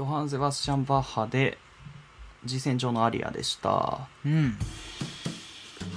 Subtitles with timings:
[0.00, 1.58] ヨハン・ゼバスチャン・バッハで、
[2.46, 4.08] G 線上のアリアでした。
[4.24, 4.56] うん。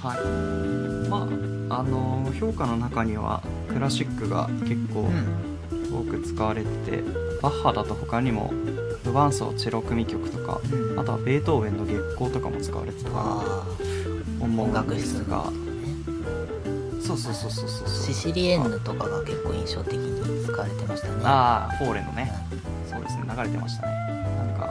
[0.02, 1.08] はい。
[1.08, 1.26] ま
[1.70, 5.54] あ、あの、評価の中には、クラシックが結構うん。
[5.90, 7.02] 多く使われてて、
[7.40, 8.52] バッハだと他にも、
[9.06, 13.24] 無伴奏チェロ組曲とか、うんあとはベートーベンの月光とかも使われてたかな
[14.38, 15.44] 思音うんで楽室すが、
[17.00, 18.04] そうそうそうそうそうそう。
[18.06, 21.14] シシリエンヌとかが結構印象的に使われてましたね。
[21.24, 22.30] ああ、フォーレのね。
[23.04, 23.92] ですね、流れてましたね。
[24.38, 24.66] なんか、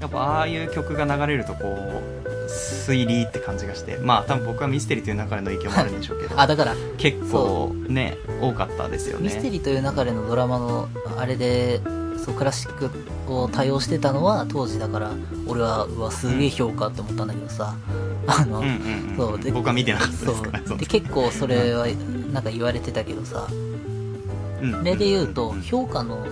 [0.00, 9.24] やっぱああいう曲が流れるとこう、推理って感じがして、まあ多分僕はミステリーという中での影響もあるんでしょうけど、あ、だから、結構ね、多かったですよね。
[9.24, 11.80] ミステリーという中でのドラマのあれで
[12.24, 12.72] そうクラシッ
[13.26, 15.12] クを多用してたのは当時だから
[15.46, 17.74] 俺はうわすげえ評価って思ったんだけどさ、
[18.26, 21.86] あの、うんうんうん、そうで僕は見てなかったですそから、うで結構それは
[22.32, 23.46] なんか言われてたけどさ。
[24.60, 24.72] うん。
[24.72, 26.26] それで言うとんん評価の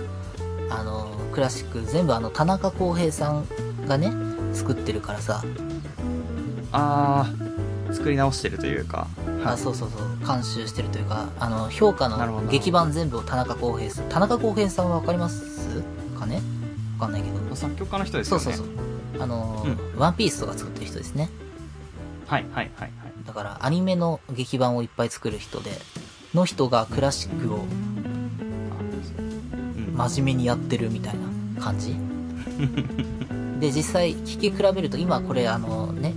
[0.69, 3.45] あのクラシック全部あの田中康平さん
[3.87, 4.11] がね
[4.53, 5.43] 作ってるからさ。
[6.71, 7.31] あ
[7.89, 9.07] あ、作り直してるというか、
[9.43, 9.53] はい。
[9.53, 10.27] あそうそうそう。
[10.27, 14.09] 監修してるというかあの評価の劇版全部を田中康平さん。
[14.09, 15.81] 田中康平さんは分かります
[16.19, 16.41] かね？
[16.97, 17.37] 分かんないけど。
[17.55, 18.43] 作曲家の人ですよね。
[18.43, 18.71] そうそうそ
[19.19, 19.23] う。
[19.23, 21.29] あのーワンピースとか作ってる人ですね。
[22.27, 22.91] はいはいはいはい。
[23.25, 25.71] だからアニメの劇版をいっぱい作る人で
[26.35, 27.86] の人がクラシックをうん
[29.97, 31.15] 真面目にやってるみたい
[31.55, 31.95] な感じ。
[33.59, 36.13] で実際聴き比べると今これあのね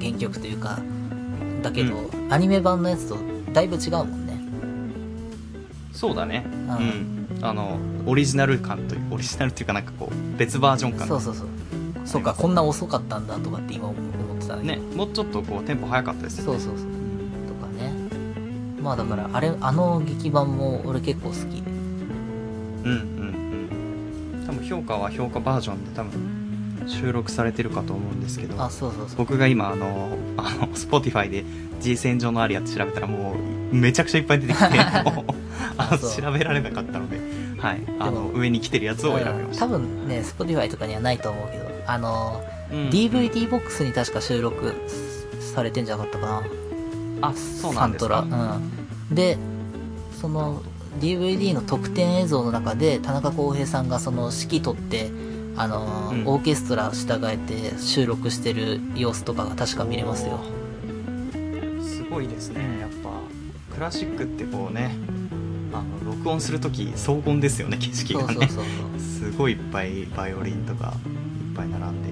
[0.00, 0.78] 原曲というか
[1.62, 1.94] だけど、
[2.30, 3.16] アニメ版のやつと
[3.52, 4.38] だいぶ違うもんね。
[5.92, 6.44] そうだね。
[6.46, 7.38] ううん。
[7.40, 7.44] ん。
[7.44, 11.08] あの、オリジナル感という、オリジナルっていうかなんかこう、別バージョン感。
[11.08, 11.46] そうそうそう。
[12.04, 16.58] そうかこんな遅かったんだとかって今思ってたね、もうちょっとこう、テンポ早かったですよね。
[16.58, 16.86] どそうそうそう。
[17.48, 17.92] とかね。
[18.80, 21.62] まあだからあれあの劇版も俺結構好き
[22.88, 24.46] うんうんうん。
[24.46, 31.44] 多分評価は評価バージョンで多分収録されてるかと思うんですけど、あそうそうそう僕が今あの、あの、Spotify で
[31.80, 33.34] G 線上のアリアって調べたらも
[33.72, 34.64] う、めちゃくちゃいっぱい出てきて、
[35.76, 37.18] あの、調べられなかったので、
[37.58, 37.82] はい。
[37.98, 39.66] あの、上に来てるやつを選びました。
[39.66, 44.74] 多分ね Spotify とかにはないと思うけどあのうん DVD ボックスに確か収録
[45.40, 46.42] されてんじゃなかったかな
[47.28, 48.14] あ、そうなんですか。
[48.14, 48.58] サントラう
[49.12, 49.38] んで
[50.20, 50.62] その
[51.00, 55.10] DVD の特典映像の中で田中康平さんがその指揮取って
[55.58, 56.26] あの、うん。
[56.26, 60.38] オーケストラ従えて収録してる様子とかが確か見れますよ。
[61.82, 62.78] すごいですね。
[62.80, 63.10] やっぱ
[63.74, 64.94] クラシックってこうね
[65.72, 68.48] あの録音する時荘厳ですよね景色がね。
[68.98, 72.10] すごいいっぱいバイオリンとかいっぱい並んで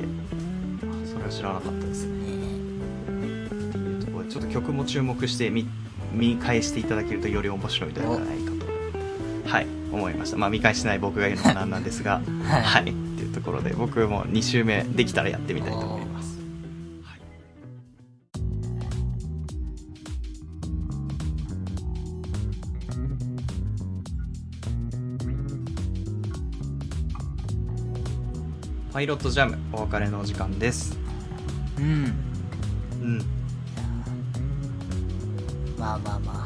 [0.82, 2.04] あそれは知らなかったです。
[2.06, 2.16] ね。
[3.06, 5.68] っていうところでちょっと曲も注目して見
[6.12, 8.38] 見返していただけるとより面白いのではない
[9.46, 10.36] はい思いました。
[10.36, 12.62] まあ見返してない僕が言うのもなんなんですが はい。
[12.62, 12.82] はい。
[12.82, 16.38] っていうところで僕も2週目できたらやってみたいと思います。
[17.02, 17.20] はい。
[28.92, 30.98] パイロットジャムお別れのお時間です。
[31.78, 32.14] うん。
[33.02, 33.18] うん。
[35.78, 36.45] まあまあま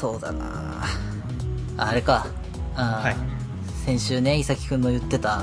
[0.00, 0.82] そうだな。
[1.76, 2.26] ああれか。
[2.74, 3.16] あ、はい。
[3.84, 5.42] 先週ね伊崎くんの言ってた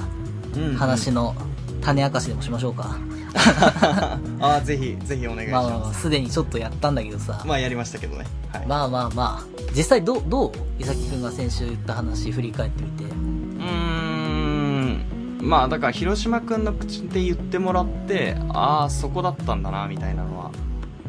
[0.55, 1.35] うん話の
[1.81, 2.97] 種明かしでもしましょうか、
[4.39, 8.25] ああぜひぜひお願いしまあまあまあすでにちょっとやったんだけどさ、まあやりましたけどね。
[8.51, 9.45] はい、まあまあまあ。
[9.75, 13.03] 実際どうどう伊崎くんが先週言った話振り返ってみて？
[13.03, 15.05] うーん。
[15.41, 20.51] まあだから広島君の口で言ってもらってああそこだったんだなみたいなのは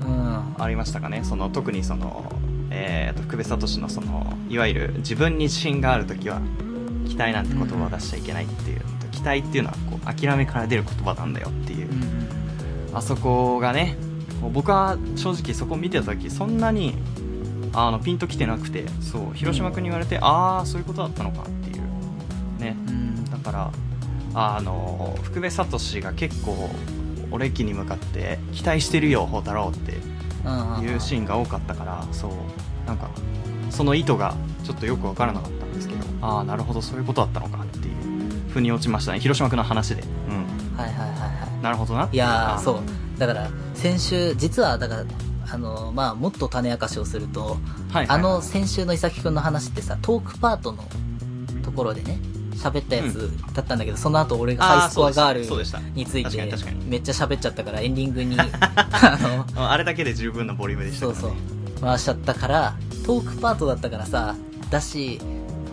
[0.02, 0.62] うん。
[0.62, 1.20] ありましたかね。
[1.24, 2.30] その特にその、
[2.70, 6.40] えー、と福部聡のそのいわゆる自分に自信がある時は
[7.08, 11.88] 期待なんて言葉を出しちゃいけないっていうのと、期待っていうのはこう諦めから出る言葉なんだよっていう、
[12.92, 13.96] あそこがね
[14.52, 16.94] 僕は正直そこ見てた時そんなに
[17.72, 22.60] あのピンときてなくてそう広島君に言われて、ああそういうことだったのかっていう。
[22.60, 22.76] ね。
[22.86, 23.24] うん。
[23.24, 23.72] だから
[24.34, 26.70] あの福部聡が結構
[27.30, 30.17] オレキに向かって期待してるよ宝太郎ってうんうん
[30.82, 32.30] いうシーンが多かったからそう。
[32.86, 33.10] なんか
[33.70, 36.04] その意図がちょっとよく分からなかったんですけど。
[36.22, 36.82] ああなるほど。
[36.82, 39.20] そういうことだったのかっていう腑に落ちましたね。
[39.20, 40.02] 広島君の話で。
[40.02, 40.76] うん。
[40.76, 41.62] はいはいはいはい。
[41.62, 42.08] なるほどな。
[42.10, 42.80] いやそう。
[43.18, 45.04] だから先週実はだから
[45.50, 47.56] あのまあもっと種明かしをすると、はい
[47.92, 50.84] はいあの先週の伊崎くんの話ってさトークパートの
[51.62, 52.18] ところでね
[52.58, 56.36] 喋ったやつだったんだけど、その後俺がハイスコアガールについて
[56.86, 58.36] めっちゃ喋っちゃったからエンディングに。
[58.40, 59.18] あ
[59.56, 61.32] のああれだけで十分なボリュームでしたそうそう。
[61.80, 62.74] 回しちゃったから
[63.06, 64.34] トークパートだったからさ
[64.70, 65.20] だし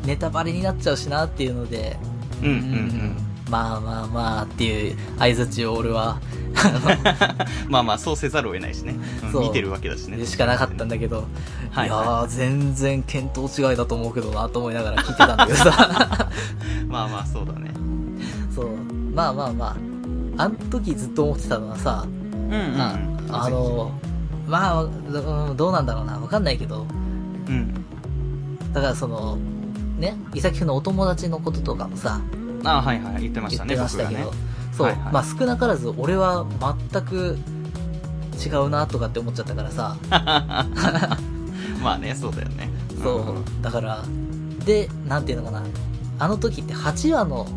[0.06, 1.98] ネタバレになっちゃうしなっていうので。
[2.42, 6.20] うんうんうんまあまあまあっていう相づちを俺は、
[7.70, 8.96] まあまあそうせざるを得ないしね、
[9.34, 11.26] うん見てるわけだしねでしかなかったんだけど、
[11.72, 16.30] はいいやー、全然見当違いだと思うけどなと思いながら聞いてたんだけどさ。
[16.88, 17.72] まあまあそうだね
[18.54, 18.68] そう。
[19.14, 19.76] まあまあまあ。
[20.38, 22.82] あの時ずっと思ってたのはさ、うんうん
[23.30, 23.92] ああの、
[24.48, 26.20] まあ、うんどうなんだろうな。
[26.20, 26.86] わかんないけど、
[27.48, 27.74] うん
[28.74, 29.38] だからその、
[29.98, 32.20] ね、伊崎くんのお友達のこととかもさ、
[32.66, 34.38] あはいはい言ってまし言ったねてましたけど、ね。
[34.72, 35.14] そう、はいはい。
[35.14, 36.46] まあ少なからず俺は
[36.92, 37.38] 全く
[38.44, 39.96] 違うなとかって思っちゃったからさ、
[41.82, 42.70] まあねそうだよね。
[43.02, 44.04] そう、んだから、
[44.66, 45.64] で、なんていうのかな、
[46.20, 47.48] あの時って8話の、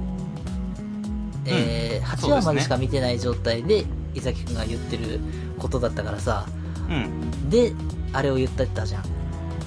[1.47, 3.85] えー8話までしか見てない状態で、
[4.15, 5.21] 伊崎くんが言ってる
[5.59, 6.47] ことだったからさ、
[6.89, 7.51] うん。
[7.51, 7.73] で、
[8.13, 9.03] あれを言ってたじゃん。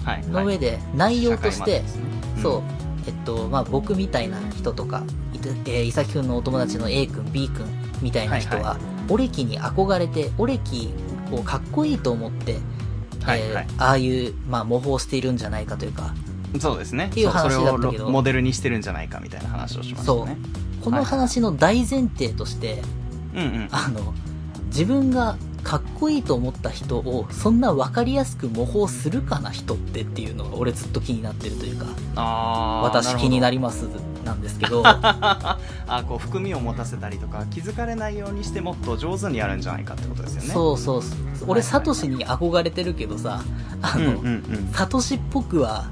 [0.03, 1.83] はいの上で、内容として、
[2.37, 2.61] うそう、
[3.07, 5.03] えっと、まあ、僕みたいな人とか、
[5.49, 7.65] えー、伊崎くんのお友達の A 君、B 君
[8.01, 10.89] みたいな人は、はいはオレキに憧れて、オレキ
[11.31, 12.57] をかっこいいと思って、
[13.23, 13.67] はいはい。
[13.69, 16.13] えーああいう、まあ、模倣しているんじゃないかというか、
[16.59, 17.05] そうですね。
[17.05, 17.91] っていう話そだったけど。
[17.91, 20.38] それをモデルにしてるんじゃないかみたいな話をしましたね
[20.81, 22.81] この話の大前提として、
[23.33, 23.67] うんうん。
[23.71, 24.13] あの、
[24.67, 31.85] 自分がかっこいいと思った人を、そんな分かりやすく模倣するかな人ってっていうのが俺ずっと気になってるというか、
[32.83, 33.87] 私気になるります
[34.23, 35.57] なんですけど、 あ
[36.07, 40.50] こう含みを持たせたりとか気づかれないようにしてもっと上手にやるんじゃないかってことですよね。
[40.53, 41.03] そうそう。
[41.47, 43.41] 俺、サトシに憧れてるけどさ、
[43.81, 44.69] あの、うんうんうん。
[44.73, 45.89] サトシっぽくは、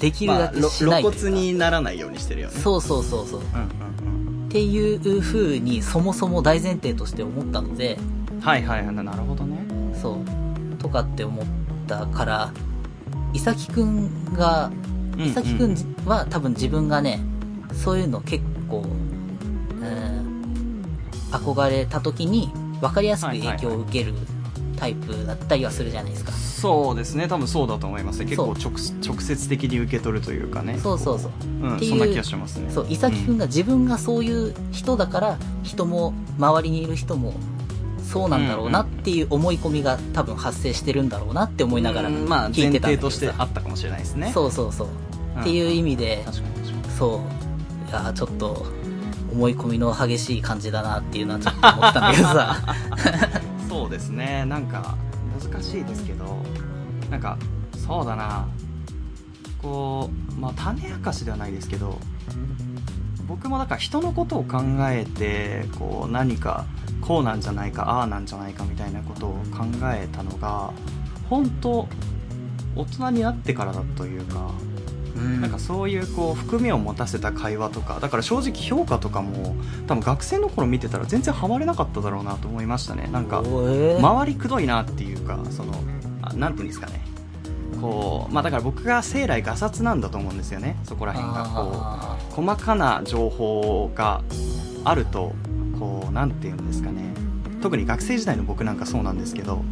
[0.00, 1.28] できるだけしない露というか。
[1.28, 2.54] 骨にならないようにしてるよね。
[2.60, 3.40] そうそうそうそう。
[3.40, 4.48] っうんうん。
[4.48, 7.98] ていう風に、そもそも大前提として思ったので、
[8.40, 9.58] はいはいなるほどね。
[10.00, 10.76] そう。
[10.76, 11.46] とかって思っ
[11.88, 12.52] たから、
[13.32, 14.70] 伊崎くんが、
[15.18, 15.74] 伊崎くん
[16.04, 17.20] は多分自分がね、
[17.72, 18.84] そういうの結構、
[19.80, 20.84] うん、
[21.30, 24.14] 憧れた時に分かりやすく影響を受ける
[24.76, 26.32] タイプだったりはするじゃないですか。
[26.32, 27.28] そうですね。
[27.28, 28.24] 多分そうだと思いますね。
[28.26, 30.78] 結構そ直直接的に受け取るというかね。
[30.78, 31.30] そうそうそう。
[31.30, 32.70] っていううんそんな気がしますね。
[32.70, 37.34] そう、伊崎くんが自分がそういう人だから、人も、周りにいる人も、
[38.02, 43.16] そうなんだろうなっていう思い込みが多分発生してるんだろうなって思いながらうんまあ聞前いてたんだけどさ。
[43.16, 44.30] 提としてあったかもしれないですね。
[44.32, 44.88] そうそうそう。
[45.36, 46.24] うんっていう意味で、
[46.98, 47.20] そ
[47.86, 47.88] う。
[47.88, 48.66] いやーちょっと、
[49.30, 52.56] 思い込みの激しい感じだなっていうのはちょっと思ったんだけどさ。
[53.68, 54.96] そうですねなんか
[55.38, 56.38] 難しいですけど
[57.10, 57.36] なんか
[57.76, 58.48] そうだな
[59.60, 61.98] こうまあ種明かしではないですけど
[63.28, 66.64] 僕もだから人のことを考えてこう何か
[67.00, 70.72] こうなんじゃないかああなんじゃないかみたいなことを考えたのが
[71.28, 71.88] 本当
[72.76, 74.75] 大人になってからだというかうん
[75.16, 83.08] なんかそういうこう含みを持たせた会話とかだから正直評価とかも多分学生の頃見てたら全然ハマれなかっただろうなと思いましたね。
[83.12, 85.72] なんか周りくどいなっていうかその
[86.22, 87.00] あなんていうんですかね。
[87.80, 90.76] こうまあだから僕が生来ガサツなんだと思うんですよね。
[90.84, 91.44] そこら辺が。
[91.44, 94.22] こあう細かな情報が
[94.84, 95.34] あると
[95.78, 97.14] こうなんていうんですかね。
[97.62, 99.62] 特に学生時代の僕なんかそうなんですけど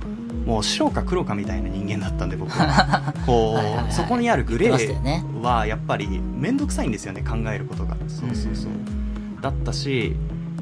[0.44, 3.14] もう白か黒かみたいな人間だったんで僕は。
[3.26, 3.58] こ
[3.88, 7.96] うそこにあるグレーはやっぱり面倒くさいんですよね考えることが。
[8.08, 8.70] そうそうそう。
[9.40, 10.16] だったし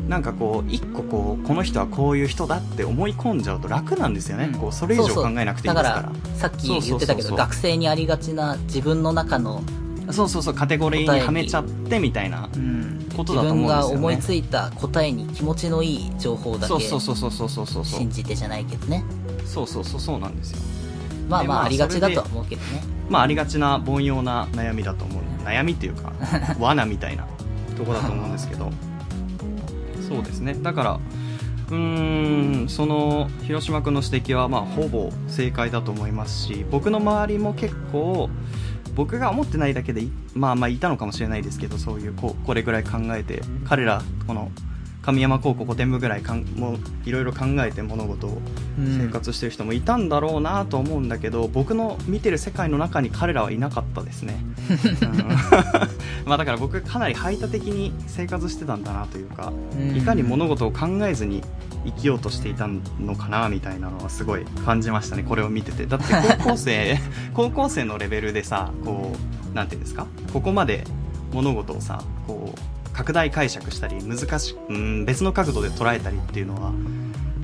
[0.08, 4.60] なんかこう一個こうこの人はこういう人だって思い込んじゃうと楽なんですよね、うん。
[4.60, 6.12] こうそれ以上考えなくていいですから。
[6.36, 9.62] さっき言ってたけど、学生にありがちな自分の中の、
[10.10, 12.48] そうそうそうカテゴリーにはめちゃってみたいな
[13.16, 13.66] ことだと思うんですよね。
[13.66, 17.84] 自分が思いついた答えに気持ちのいい情報だけそうそうそうそうそうそうそう。
[17.84, 19.04] 信じてじゃないけどね。
[19.46, 20.58] そうそうそうそうなんですよ。
[21.28, 22.82] まあまああありがちだとは思うけどね。
[23.08, 25.22] まあありがちな凡庸な悩みだと思う。
[25.44, 26.12] 悩みっていうか
[26.58, 27.26] 罠みたいな
[27.76, 28.70] とこだと思うんですけど。
[30.08, 30.54] そうですね。
[30.54, 31.00] だから
[31.70, 38.28] うーんその広島君の指摘はまあほぼ正解だと思いますし僕の周りも結構
[38.94, 44.50] 僕が思ってないだけでいまあまあいたのかもしれないですけどそういうこうこれぐらい考えて彼らこの
[45.02, 48.40] 神山高校5点部ぐらいかんもういろいろ考えて物事を
[48.78, 54.38] 生活してる人もいたんだろうなと思うんだけど、僕の見てる世界の中に彼らはいなかったですね、
[55.02, 55.18] うん。
[56.24, 59.96] まあだから僕かなり排他的に生活してたんだなというか、うん。
[59.96, 61.42] いかに物事を考えずに
[61.84, 62.68] 生きようとしていた
[63.00, 65.84] のかなみたいなのはすごい感じましたねこれを見てて。
[65.86, 66.06] だって
[66.38, 66.96] 高校生
[67.34, 69.12] 高校生のレベルでさこ
[69.52, 70.06] うなんていうんですか？
[70.32, 70.84] ここまで
[71.32, 72.58] 物事をさこう
[72.92, 76.72] 拡大解釈したり難しうん別の角度で捉えたりっていうのは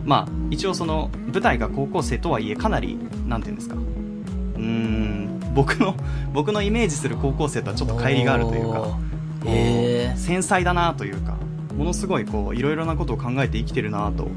[0.05, 3.75] まあ一応その舞台が高校生とはいえかなりなんていうんですか。
[3.75, 5.95] うーん僕の
[6.33, 10.17] 僕のイメージする高校生とはちょっと乖離があるというかおー。
[10.17, 11.37] 繊細だなというか
[11.77, 14.29] ものすごいこういろいろなことを考えて生きてるなと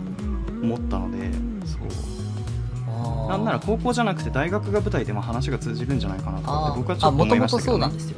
[0.62, 1.32] 思ったので
[1.66, 1.82] そう。
[2.88, 3.30] あー。
[3.30, 8.18] なんなら高校じゃなくて大学が舞台でも話が通じるんじゃないかなとあ僕はちょっと思いましたけど、ね、そうなんですよ。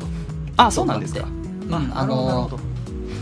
[0.58, 1.26] あそうなんですか。
[1.26, 2.73] うんあなるほどなるのほど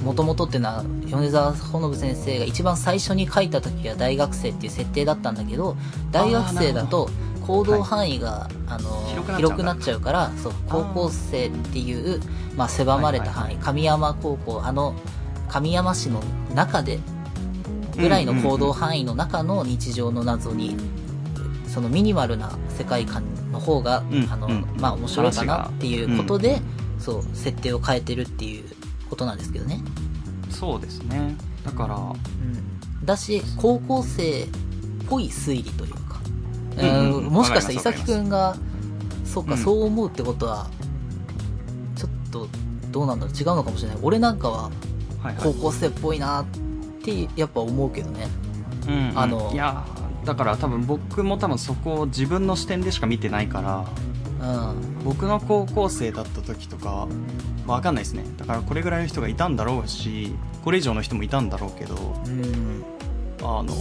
[0.03, 5.75] もともとっていうのは米沢ほのぶ先生が一番最初に書いた時は大学生っていう設定だったんだけど
[6.12, 7.10] 大学生だと
[7.41, 9.03] 行動範囲が、あの
[9.36, 12.22] 広くなっちゃうからそう高校生っていう、
[12.55, 14.96] まあ、狭まれた範囲、神山高校あの
[15.50, 16.22] 神山市の
[16.55, 17.00] 中で
[17.98, 20.77] ぐらいの行動範囲の中の日常の謎に、
[21.67, 24.65] そのミニマルな世界観の方が、うんあのうん。
[24.77, 26.62] まあ面白いかなっていうことで、
[27.00, 28.63] そう設定を変えてるっていう
[29.11, 29.83] ことなんですけどね。
[30.49, 31.35] そうですね。
[31.65, 33.05] だからうん。
[33.05, 34.47] だし高校生っ
[35.09, 36.21] ぽい推理というか、
[36.77, 37.23] うんうん。
[37.25, 38.55] もしかしたら伊崎くんが
[39.25, 39.57] そうか、うん。
[39.57, 40.67] そう思うってことは
[41.95, 42.47] ちょっと
[42.91, 43.35] どうなんだろう。
[43.35, 43.97] 違うのかもしれない。
[44.01, 45.35] 俺なんかははいはい。
[45.43, 46.45] 高校生っぽいなっ
[47.03, 48.27] てやっぱ思うけどね。
[48.87, 49.19] うんうん。
[49.19, 49.85] あのいや
[50.23, 53.85] だから多分僕も多分そこを自分の視点でしか見てないから
[54.41, 55.03] うん。
[55.03, 57.07] 僕の高校生だった時とか
[57.67, 58.24] わかんないですね。
[58.38, 61.95] だからこれぐらいの人がいたんだろうしこれ以上の人もいたんだろうけど
[62.25, 62.83] うん。
[63.43, 63.74] あの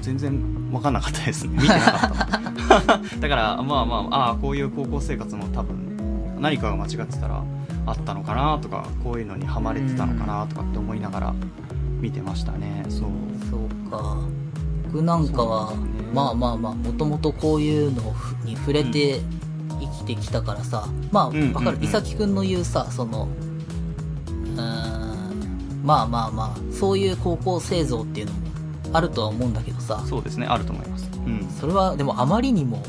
[0.00, 1.54] 全然わかんなかったですね。
[1.54, 7.42] 見てなかった だからまあまあああこういう高校生活も多分何かが間違ってたら
[7.86, 11.34] あったのかなとかこういうのにハマれてたのかなとかって思いながら
[12.00, 12.84] 見てましたね。
[12.88, 13.00] そう。
[13.50, 14.16] そうか。
[14.84, 15.76] 僕なんかは、ね。
[16.12, 18.14] まあまあまあもともとこういうの
[18.44, 19.35] に触れて生
[20.14, 21.78] きてきたからさ、まあうんうんわかる？
[21.78, 23.28] うん伊崎くんの言うさその
[24.56, 28.38] うーんまあまあまあそういう高校生像っていうのも
[28.92, 30.02] あるとは思うんだけどさ。
[30.06, 31.10] そうですねあると思います。
[31.26, 32.82] うん、それはでもあまりにも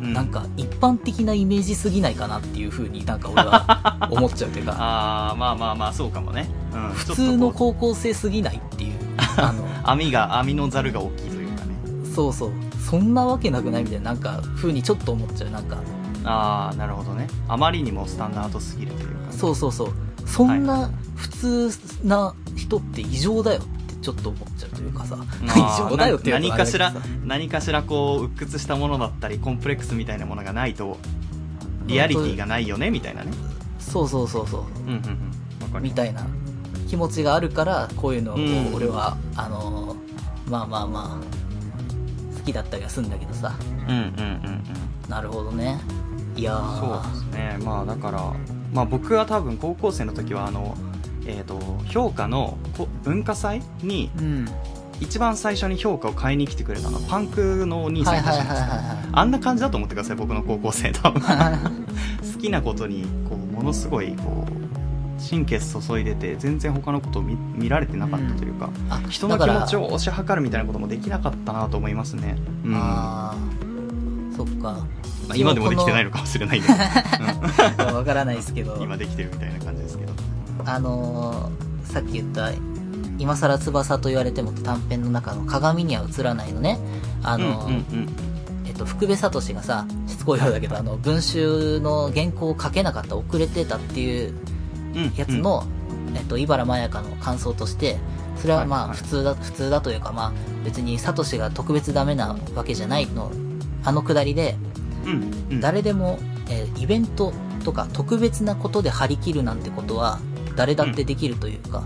[0.00, 4.72] うなんか一般的なイメージすぎないかなっていうふうになんか俺は思っちゃうというか。
[4.78, 8.92] ああまあまあまあそうかもね、うん、普通の高校生すぎないっていう
[9.36, 11.72] あのう 網が網のザルが大きいというかね。
[12.14, 12.50] そうそう。
[12.90, 15.50] そんなわけなくないみたいななんか風にちょっと思っちゃう。
[15.50, 15.76] なんか
[16.24, 17.28] ああなるほどね。
[17.48, 19.92] あまりにもスタンダードすぎるというかそうそうそう。
[20.26, 21.70] そんな普通
[22.04, 25.16] な人って異常だよってちょっと思っちゃうというかさ。
[25.44, 25.48] 異
[25.90, 26.92] 常だよっていうな何かしら
[27.24, 30.96] 何かしらこう鬱屈したものだったりコンプレックスみたいなものがないと
[31.86, 33.32] リアリティがないよねみたいなね。
[33.78, 34.62] そうそうそうそう。
[34.82, 35.32] うんうんうん
[35.80, 36.26] みたいな
[36.86, 38.74] 気持ちがあるからこういうのをうん。
[38.74, 43.54] 俺は、あのーまあまあまあ好きだったりはするんだけどさ。
[43.88, 44.08] うんうんうんう
[44.50, 44.62] ん。
[45.08, 45.80] なるほどね
[46.36, 46.80] いやー。
[46.80, 47.58] そうですね。
[47.64, 48.32] まあだから
[48.72, 50.76] まあ僕は多分高校生の時はあの
[51.26, 54.48] えー、と評価のこ文化祭にうん。
[55.00, 58.96] 一番最初に評価を買いに来てくれたのパンクのお兄さんいたはいはいはいじゃない。
[58.98, 72.72] ですあんな感じだと思ってください僕の高校生多分いはい好きなことにこうものすごいこう神経注いでて全然他のことを見見られてなかったというか、あ人の気持ちを推し量るみたいなこともできなかったなと思いますね、うん。
[72.72, 73.36] まああ
[74.36, 74.84] そっか
[75.30, 76.74] あ、今でもできてないのかもしれないけど、
[77.96, 78.74] わからないですけど。
[78.74, 80.12] うん今できてるみたいな感じですけど。
[80.64, 82.50] あのーさっき言った
[83.18, 86.78] 今更翼と言われても短編の中の鏡には映らないのね。
[87.22, 88.08] あのーうんうん
[88.64, 94.34] えっと、福部聡がさ、しつこいようだけど、あの、文集の原稿を書けなかった、遅れてたっていう
[94.94, 95.14] うんうん。
[95.14, 95.64] やつの、
[96.14, 97.98] えっと、茨まやかの感想として、
[98.40, 98.88] それはまあ、はい。
[98.90, 100.32] はい普通だ、普通だというかまあ、
[100.64, 103.30] 別に聡が特別ダメなわけじゃないの、
[103.84, 104.56] あのくだりで、
[105.04, 105.60] うんうん。
[105.60, 106.18] 誰でも、
[106.48, 107.32] えーイベント
[107.64, 110.18] とか特別なことで張り切るなんてことは、
[110.56, 111.84] 誰だってできるというか、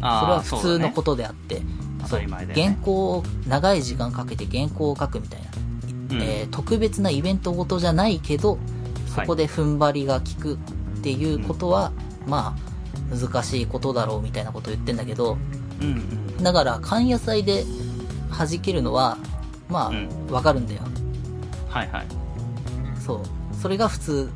[0.00, 1.66] あーそれは普通のことであって、だね
[2.02, 5.46] 当そうね、原稿を長い時間かけて原稿を書くみたいな、
[6.16, 6.22] うん。
[6.22, 8.58] えー特別なイベントごとじゃないけど
[9.14, 10.56] そこで踏ん張りが効くっ
[11.02, 11.92] ていうことは、
[12.26, 15.36] まあ難しいことだろうみたいなことを言ってんだけど
[15.80, 15.88] うん
[16.38, 16.42] うん。
[16.42, 17.64] だから缶野菜で
[18.30, 19.18] 弾けるのは
[19.68, 20.08] まうん。
[20.30, 20.80] あわかるんだよ、
[21.68, 22.21] はいはい
[23.04, 23.20] そう。
[23.54, 24.30] それが普通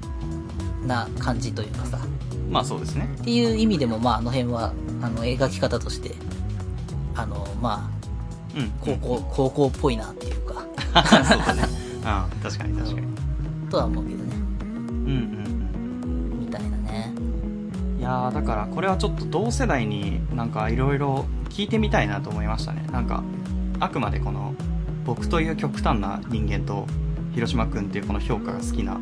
[0.86, 1.98] な感じというかさ。
[2.50, 3.08] まあそうですね。
[3.20, 6.14] っていう意味でもまああの辺はあの描き方として
[7.14, 7.90] あのま
[8.54, 10.64] あうん高校、高校っぽいなっていうか。
[11.24, 11.62] そうだね。
[12.42, 13.06] 確かに確かに。
[13.70, 14.24] とは思うけどね。
[14.60, 17.12] うんうんみたいなね。
[17.16, 22.86] うんいやーだからこれはちょっと同世代になんかいろいろ聞いてみたいなと思いましたね。
[22.92, 23.22] なんか
[23.80, 24.54] あくまでこの
[25.04, 26.86] 僕という極端な人間と
[27.36, 28.98] 広島君っていうこの評価が好きな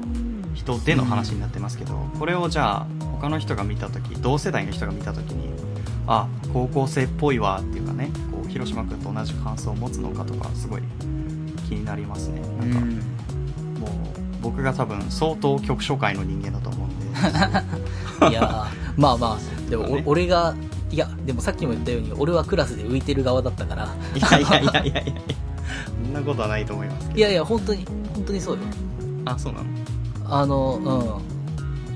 [0.54, 5.54] 人での話になってますけど、これをじゃあ他の人が見た時同世代の人が見た時に
[6.06, 10.82] あ高校生っぽいわっていうかねこう広島君と同じ感想を持つのかとかすごい
[11.68, 12.40] 気になりますね。
[12.58, 12.80] なんか、
[13.80, 13.90] もう
[14.42, 17.06] 僕が多分相当局所界の人間だと思うんで。
[18.30, 20.02] いやーまあまあでも、おね。
[20.06, 20.54] 俺が、
[20.90, 25.14] いや、でもさっきも言ったように、俺はクラスで浮いてる側だったから、いやいやいやいやいやいや
[26.02, 27.86] そんなことはないと思いますけどいやいや、本当に、
[28.24, 28.62] 本当にそうよ。
[29.26, 29.66] あそうなの？
[30.26, 31.20] あの、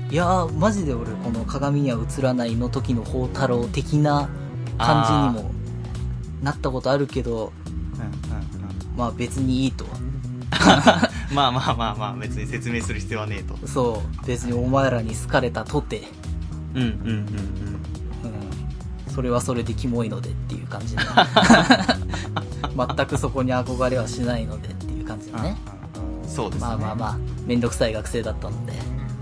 [0.07, 0.13] うん。
[0.13, 4.29] いやー、マジで俺、この鏡には映らないの時の宝太郎的な
[4.77, 5.51] 感じにも
[6.43, 7.51] なったことあるけど、
[7.95, 8.49] うんうんうん
[8.95, 9.85] まあ別にいいと。
[11.33, 16.07] まあまあまあまあ別に説明する必要はねえとそう、別にお前らに好かれたとて、
[16.75, 17.25] うんうんうんうんうん。
[19.07, 21.01] それはそれでキモいのでっていう感じで。
[22.97, 25.57] 全くそこに憧れはしないのでっていう感じのね。
[25.65, 25.78] うんうん
[26.29, 28.73] そうですねまあまあまあ、めんどくさい学生だったので。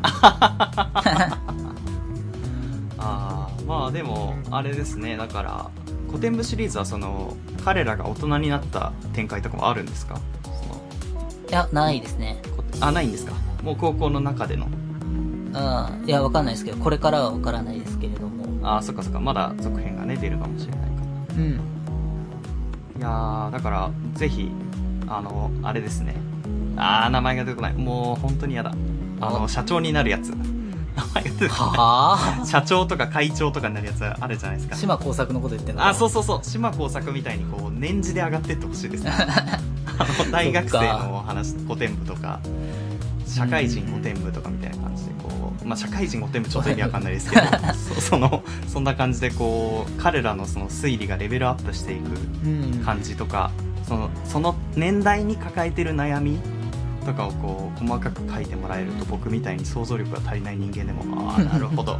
[2.99, 5.69] あーまあでもあれですねだから
[6.07, 10.19] 古典部シリーズはその彼らが大人になった展開とかもあるんですか？
[11.49, 12.41] いや、ないですね。
[12.55, 13.33] こあないんですか？
[13.63, 16.05] もう高校の中でのうん。
[16.05, 18.45] いや、わかんないですけど、これからはわからないですけれども。
[18.67, 20.87] ああそっかそっかまだ続編がね出るかもしれないか
[21.37, 21.57] うん。
[21.57, 21.61] ら
[22.99, 24.49] いやーだからぜひ
[25.07, 26.15] あのあれですね
[26.77, 27.73] ああ名前が出てこない。
[27.73, 28.73] もう本当に嫌だ。
[29.21, 29.47] あのあ。
[29.49, 30.29] 社長になるやつ。
[30.29, 32.37] 名前が出てこはあ？
[32.37, 34.75] な い社長とか会長とかになるやつあるじゃないですか。
[34.75, 36.39] 島工作のこと言ってんのあそうそうそう。
[36.43, 39.11] 島耕作みたいにこう年次で上がってってほしいですね。
[39.99, 42.39] あの大学生の話古典部とか。
[43.27, 47.41] 社会人古典部とかみたいな感じでこう、まあ、社会人古典部ちょっと意味わかんないですけど
[47.95, 52.09] そそのそんな感じでこう彼らのその推理がレベルアップしていく
[52.45, 52.81] うん。
[52.85, 53.51] 感じとか
[53.85, 56.39] そのその年代に抱えてる悩み
[57.07, 61.99] とかをこう細かく書いてもらえると僕みたいに想像力が足りない人間でもああなるほど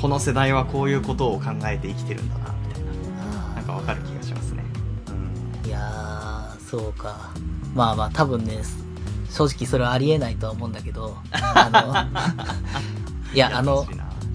[0.00, 2.84] この世代はこういうことを考えて生きてるんだなみたい
[3.16, 4.64] ななんかわかる気がしますね。
[5.62, 7.30] うんいやー、そうか。
[7.72, 8.58] まあまあ、多分ね、
[9.30, 12.74] 正直それはありえないとは思うんだけど、あの、
[13.32, 13.86] いや、あの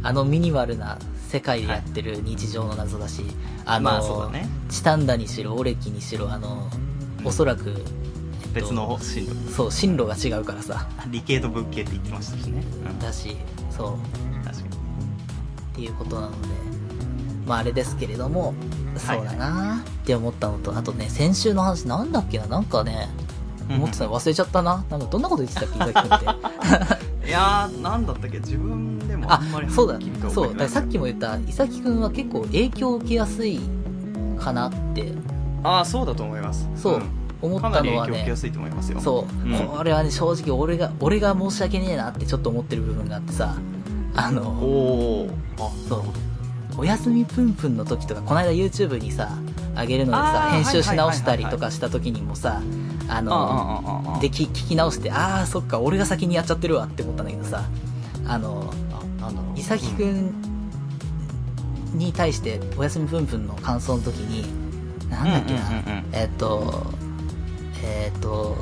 [0.04, 0.98] あのミニマルな
[1.28, 3.24] 世界でやってる日常の謎だし、
[3.66, 4.48] あの、まあね。
[4.70, 6.70] チタンダにしろ、オレキにしろ、あの、
[7.26, 8.07] おそらく、えっと
[8.62, 9.54] 別の進路。
[9.54, 12.64] そう、進路が違うからさ、理系と文系って言ってましたしね。
[12.86, 13.36] うん、だし、
[13.70, 13.98] そ
[14.42, 14.68] う、確かに。
[14.68, 14.70] っ
[15.76, 16.48] ていうことなので、
[17.46, 18.54] まああれですけれども、
[18.98, 19.84] そうだな。
[19.86, 23.10] って思ったのと、あとね、先週の話なんだっけな、なんかね、
[23.70, 24.20] 思ってたの。
[24.20, 24.84] 忘れちゃったな。
[24.90, 26.20] なんかどんなこと言ってたっけ、伊崎君っ
[27.22, 27.28] て。
[27.28, 28.40] いやー、なんだったっけ？
[28.40, 30.00] 自分でもああんまり、そうだ。
[30.30, 33.60] そう、ださっきも言った、伊崎君は結構影響を受けやすい
[34.40, 35.14] かなって。
[35.64, 36.68] ああ、そうだと思います。
[36.76, 38.24] そうん思ったのはね。
[39.02, 39.68] そう、うん。
[39.68, 43.56] これはね、正直俺が、俺が申し訳ねえなってちょっと思ってる部分があってさ、
[44.16, 46.02] あおの、おあ、そう、
[46.78, 49.30] おやすみぷんぷんの時とか、この間 YouTube にさ、
[49.76, 52.62] あげるのでさ、編集し直したりとかした時にもさ、
[53.10, 57.64] ああの、で、き聞き直して、ああ、そっか、俺が先にやっちゃってるわって思ったんだけどさ、
[58.26, 59.60] あの、あ、なんだろう。
[59.60, 60.34] 伊崎くん
[61.94, 64.46] に対して、おやすみぷんぷんの感想の時に、
[65.10, 66.86] なんだっけな、えっと、
[67.84, 68.58] えっと、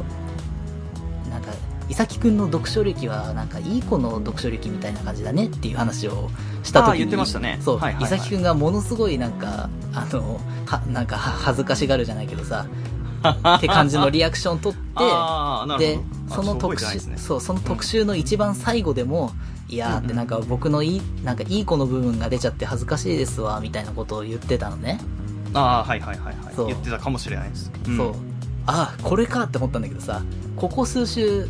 [1.29, 1.51] なんか、
[1.89, 6.29] 伊崎くんの読書歴は、なんか、いい子の読書歴みたいな感じだねっていう話を
[6.63, 6.97] した時に。
[6.99, 12.65] 言ってましたねそう、はいはいはい伊崎くんがものすごいなんか、あの、は、なんか、は恥ずかしがるじゃないけどさ、
[13.57, 15.99] って感じのリアクションを取って、で
[16.29, 19.31] その特集、ねそう、その特集の一番最後でも、
[19.67, 24.99] いやーってなんか僕のいい、なんかいい子の部分が出ちゃって恥ずかしいですわ、みたいなことを言ってたのね。
[25.53, 26.67] ああ、はいはいはいはい。
[26.67, 27.71] 言ってたかもしれないです。
[27.89, 28.15] んそう。
[28.67, 30.21] ああ、これかって思ったんだけどさ、
[30.55, 31.47] ここ数週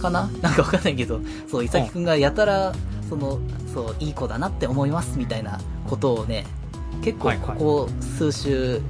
[0.00, 0.28] かな？
[0.42, 2.72] なんかわかんないけど、そう、伊崎くんがやたら、
[3.08, 3.38] その、
[3.72, 6.46] そう、いい子だなって思いますみたいなことをね、
[7.02, 8.80] 結構はいはいここ数週、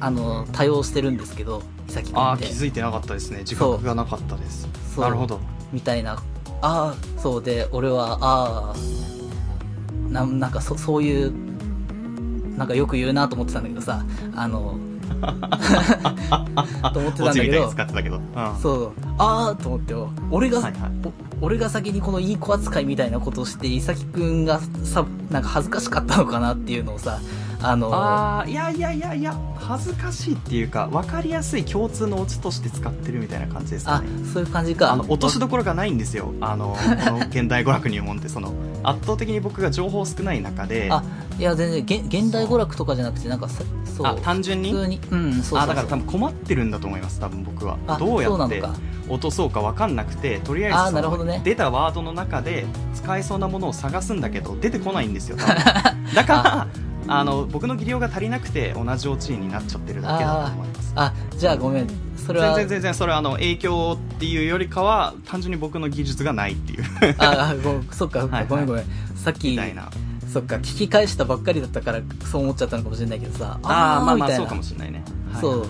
[0.00, 2.46] あの、多用してるんですけど、伊崎くんああ、って。
[2.46, 3.38] 気づいてなかったですね。
[3.38, 4.68] 自覚がなかったです。
[4.98, 5.40] なるほど。
[5.72, 6.18] みたいな、あ
[6.62, 8.76] あ、そうで、俺は、ああ、
[10.12, 11.32] ななんかそそういう、
[12.56, 14.76] なんかよく言うなと思ってたんだけどさ、あの、
[16.92, 18.16] と思ってたんだけど使、ってたけど。
[18.16, 18.22] うん。
[18.60, 27.20] そう、ああと思ってよ、俺が、はいはいお俺が先にこのいい子扱いみたいなことをして、伊崎くんがさ、なんか恥ずかしかったのかなっていうのをさ、
[27.60, 34.08] あの、ああ、いやいやいやいや、恥ずかしいっていうか、分かりやすい共通のオチとして使ってるみたいな感じですかあね。
[34.32, 34.92] そういう感じか。
[34.92, 41.02] あの落としどころがないんですよあのこの現代娯楽入門ってその圧倒的に僕が情報少ない中であ、
[41.38, 43.64] いや、全然、現現代娯楽とかじゃなくて、なんかさ、
[43.96, 44.06] そう。
[44.06, 44.72] あ単純に？
[44.72, 45.58] 普通に、うん、そう。
[45.58, 48.62] あだから多分困ってるんだと思います多分僕はあどうやって
[49.08, 55.36] 落とそうか分かんなくてとりあえずあそのなるほどね出たワードの中で使えそうなものを探すんだけど出てこないんですよ
[56.14, 56.66] だから
[57.08, 60.92] あの僕の技量が足りなくて同じオチになっちゃってるだけだと思います。
[60.96, 61.88] あ、じゃあごめん。
[62.16, 66.84] それは、全然全然それはあの影響っていうよりかは単純に僕の技術がないっていう。
[67.18, 68.46] ああごそっかそっか、はいはい。
[68.48, 68.84] ごめんごめん。
[69.14, 69.90] さっきみたいな。
[70.32, 73.58] そっか、聞き返したばっかりだったから、そう思っちゃったのかもしれないけどさ。
[73.62, 75.66] ああまあまあそうかもしれないね、はいそう。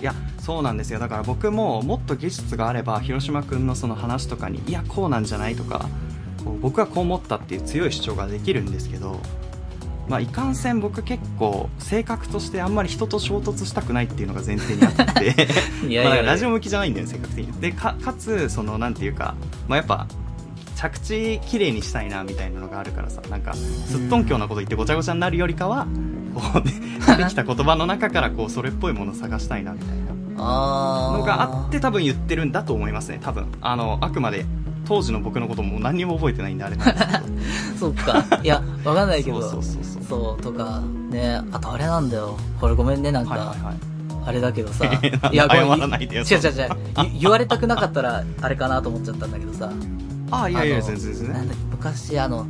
[0.00, 0.98] いやそうなんですよ。
[0.98, 5.88] だから僕ももっと技術があれば広島君のその話とかにいやこうなんじゃないとか
[6.62, 9.20] 僕はこう思ったっていう強い主張ができるんですけど
[10.08, 15.48] まあいかんせん僕結構性格としてあんまり人と衝突したくないっていうのが前提にあって。
[16.04, 17.60] まラジオ向きじゃないんだよね性格的に。
[17.60, 19.34] でかかつそのなんていうか
[19.68, 20.06] まあやっぱ
[20.76, 23.20] 着地綺麗にしたいなみたいなのがあるからさ。
[23.30, 25.86] なんかすっとんきょうなこと言ってごちゃごちゃになるよりかは
[26.34, 26.72] こう、ね、
[27.06, 30.18] 出てきた言葉の中からこうそれっぽいものを探したいなみたいな。
[30.38, 33.46] のがあって多分言ってるんだと思いますね多分。
[33.60, 34.46] あのあくまで
[34.88, 38.24] 当時の僕のことも何にも覚えてないんであれなんですけ そっか。
[38.42, 39.40] いや、わかんないけど。
[39.40, 42.38] どそうそうそうそうそう、とか、ね、あとあれなんだよ。
[42.58, 43.76] これごめんね、なんか、はいはいはい
[44.26, 44.84] あれだけどさ。
[44.84, 46.68] なんでごめん謝らないでよ違う違う違う。
[46.96, 49.70] 言言われたくなかったら、あれかなと思っちゃったんだけどさ。
[50.30, 52.46] あいやいや全然全然なんだっけ昔、あの、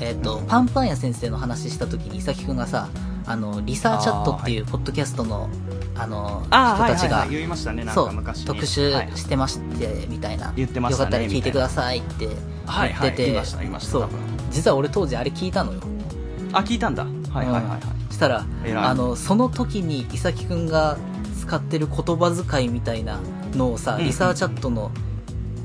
[0.00, 2.88] えっ、と、パンパン屋先生の話した時に、伊崎くんがさ、
[3.26, 5.48] あの、リサーチャットっていうポッドキャストの、
[5.96, 7.26] あの、あ人たちがはいはい。
[7.26, 9.12] はい、言いましたねなんそうか昔に特集はい。
[9.16, 10.52] してまして、みたいな。
[10.56, 13.44] 言ってましたねよかったら聞いてくださいって言ってて。
[14.50, 15.80] 実は俺当時あれ聞いたのよ。
[16.52, 17.04] あ聞いたんだ。
[17.04, 17.78] はいはいはいは
[18.10, 20.96] い、したら、あの、その時に伊崎くんが
[21.40, 23.20] 使ってる言葉遣いみたいな
[23.54, 24.04] のをさ、うん。
[24.04, 24.90] リサーチャットの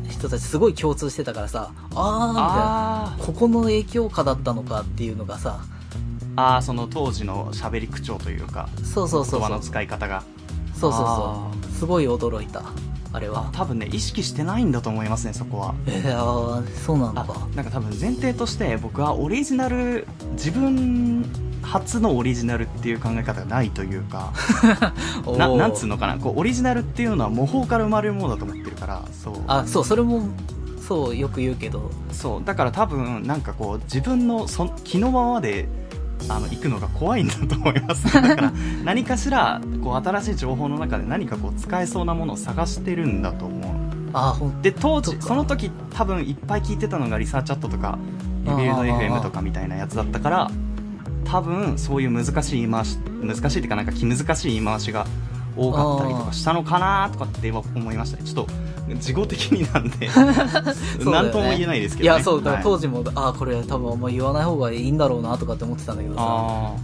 [0.10, 3.26] 人たちすごい共通してたからさ、あーみたいな。
[3.26, 5.62] ここの影響下だったのかっていうのがさ、
[6.56, 9.40] あーその当時の喋り口調というかそうそうそう。
[9.40, 10.24] 言葉の使い方が
[10.74, 11.72] そうそうあそう。
[11.74, 12.64] すごい驚いた。
[13.12, 13.50] あれあは。
[13.52, 17.48] 多分ね意識してないんだと思いますねそこはえー、あーそうなのあか。
[17.56, 21.26] なんか多分前提として僕はオリジナル自分
[21.62, 24.34] 初のオリジナルっていう考え方がないというか
[25.38, 30.24] ななんつうのかなこうオリジナルっていうのは模倣から生まれるものだと思ってるからそうあ、そう、それも、
[30.88, 35.68] そう、よく言うけど、そうだから多分なんかこう自分のそ気のままで
[36.28, 38.06] あの行くのが怖いんだと思います。
[38.14, 38.54] だから
[38.84, 43.90] 何かしらこう新しい情報の中で何かこう使えそうなものを探してるんだと思う。
[44.14, 47.98] あ、ほんで当時その時多分いっぱい聞いてたのがリサーチャットとか
[48.44, 50.52] リビルド FM とかみたいなやつだったから
[51.26, 55.06] 多分そういう難しい言い回し難しいっていうかなんか気難しい言い回しが
[55.56, 58.24] 多かったりとかしたのかなとかって今思いましたね。
[58.24, 58.52] ちょっと
[58.96, 62.64] 事後的になんでそうだよね何とも言えないですけど、ね、いや、そう、だはい。
[62.64, 66.76] 当時も、あ、これ多分あんま言わない方がいいんだろうなとかって思ってたんだけどさ、あ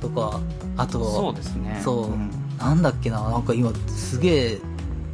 [0.00, 0.40] とか、
[0.76, 1.80] ああと、そうですね。
[1.82, 2.30] そう、ん。
[2.58, 4.58] なんだっけな、なんか今、すげえ、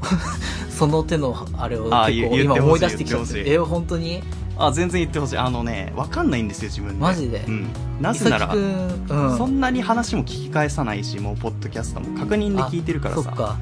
[0.69, 3.27] その手のあれをあ結構言今思い出してきちゃっ。
[3.27, 3.51] て。
[3.51, 4.23] え、本当に？
[4.57, 5.39] あ全然言ってほしい。
[5.39, 7.01] あのね分かんないんですよ自分で。
[7.01, 7.45] マジで？
[7.47, 7.67] うん、
[8.01, 9.37] なぜならうん。
[9.37, 12.19] そんなに話も聞き返さないしもうポッドキャストも。
[12.19, 13.23] 確認で聞いてるからさ。
[13.23, 13.59] そっか。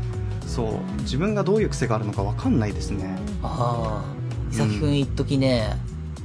[0.47, 1.01] そう。
[1.01, 3.17] 自分がどういう癖があるのか分かんないですね。
[3.43, 4.15] ああ。
[4.53, 5.79] 伊崎くん一時ね、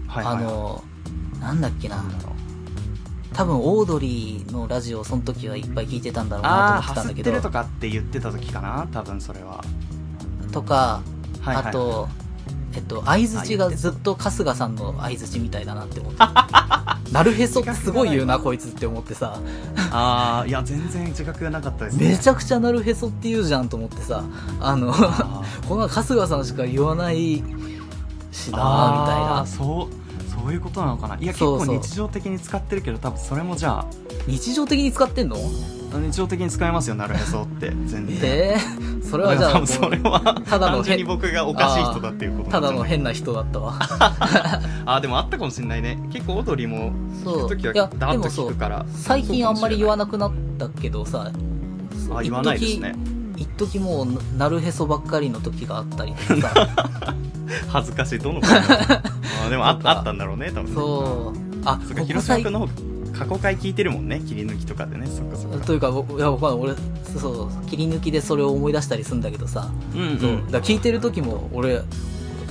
[0.07, 0.43] はいはいはい。
[0.45, 0.83] あの、
[1.39, 3.35] なんだっけななん、だろう。
[3.35, 7.31] 多分オードリーのラジオその時はいっぱい聞いてたんだろうなとああ思ってたんだけど。
[7.31, 9.63] ハスってるとかって言ってた時かな多分それは。
[10.51, 11.01] とか、
[11.41, 11.65] はいはい。
[11.67, 12.09] あと
[12.77, 16.19] えっと相づちがずっと春日さんの相づちみたいだなって思って。
[17.11, 19.39] なるへそってすごい言うなこいつって思ってさ。
[19.91, 22.09] ああいや全然自覚がなかったですね。
[22.09, 24.23] めちゃくちゃなるへそって言うじゃんと思ってさ。
[24.61, 27.43] あのあ こんな春日さんしか言わない
[28.31, 29.45] しなーみたいな。
[29.47, 31.15] そうそういうことなのかな。
[31.15, 33.85] いや結構日常的に使ってるけど多分それもじゃあ。
[34.27, 35.37] 日常的に使ってんの？
[35.93, 37.69] 日常的に使えますよなるへそって。
[37.85, 38.17] 全然。
[38.21, 43.75] えー、それはじゃあそれはただの単純に僕がおかしい人だっていうことただの変変な人だったわ。
[44.85, 45.99] あーでもあったかもしれないね。
[46.11, 46.91] 結構踊りも
[47.23, 47.45] そう。
[47.45, 48.85] 聞く時はダーッと聞くから。
[48.93, 51.31] 最近あんまり言わななくなったけどさ
[52.11, 52.95] あ言わないですね。
[53.35, 54.05] 一時もう
[54.37, 56.67] ななるへそばっかりの時があったりとかさ。
[57.69, 58.19] 恥ずかしい。
[58.19, 58.77] どの回だろう
[59.43, 61.39] あーでもあったんだろうね多分そう。
[61.65, 62.67] あそっか広島君の方
[63.17, 65.07] 過去回聞いてるもんね切り抜きとかでね。
[65.07, 65.65] そっかそっか。
[65.65, 70.03] というか僕いや僕は俺そうそう切り抜きでそれを思い出したりするんだけどさ、うんう
[70.47, 70.51] ん。
[70.51, 71.81] だ聞いてる時も俺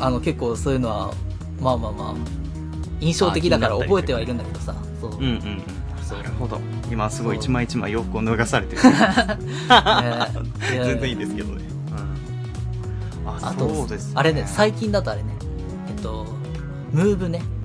[0.00, 1.14] あの結構そういうのは
[1.60, 2.14] まあまあまあ
[3.00, 4.74] 印象的だから覚えてはいるんだけどさ。
[5.00, 5.62] そう、うんうんうん。
[6.08, 6.60] なるほど。
[6.90, 8.82] 今すごい一枚一枚洋服を脱がされてる。
[10.70, 11.64] 全然いいですけどね、
[13.24, 15.30] うん、ああとそうです、ね、あれね最近だとあれね。
[15.88, 16.26] えっと
[16.92, 17.42] ムーブね。
[17.42, 17.55] あ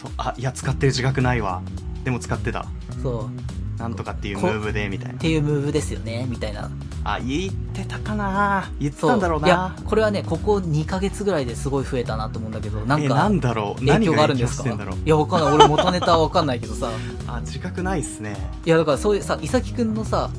[0.00, 1.62] そうあいや使ってる自覚ないわ。
[2.04, 2.66] でも使ってた。
[3.02, 3.28] そ
[3.76, 3.80] う。
[3.80, 5.14] なんとかっていうムーブでみたいな。
[5.14, 6.70] っていうムーブですよねみたいな。
[7.04, 8.70] あ言ってたかな。
[8.80, 13.86] 言ってそたんだろういやなこれはねここ2ヶ月ぐらいですごい増えたなと思うんだけどなんかえなんだろう。
[13.86, 14.70] 影響があるん何ですか？
[14.70, 15.54] いやわかんない。
[15.54, 16.90] 俺元ネタはわかんないけどさ。
[17.28, 18.36] あ自覚ないっすね。
[18.64, 20.30] いやだからそういうさ伊崎くんのさ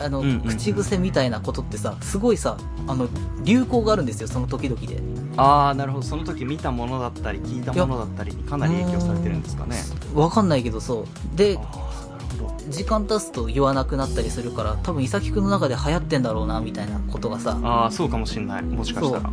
[0.00, 0.40] あの、うんうんうん。
[0.42, 2.56] 口癖みたいなことってさ、すごいさ、
[2.86, 3.08] あの、
[3.44, 5.00] 流行があるんですよ、その時々で。
[5.36, 6.04] ああなるほど。
[6.04, 9.76] その時見たものだったり聞いたものだったりにかなり影響されてるんですかね。
[10.14, 11.36] わかんないけど、そう。
[11.36, 11.58] で
[12.70, 18.62] 時間経つと言わなくなったりするから、多分、伊崎くんの中で流行ってんだろうな、みたいなことがさ、ああそうかもしんない。
[18.62, 19.30] もしかしたら。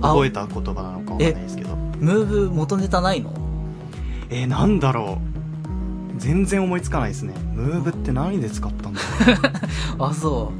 [0.00, 1.76] あ覚えた言葉なのかわかんないですけど。
[1.76, 3.32] ムーブ元ネタないの？
[4.30, 5.37] えー、なんだろう
[6.18, 7.34] 全然思いつかないですね。
[7.54, 10.04] ムーブって何で使ったんだろう。
[10.10, 10.52] あ、そ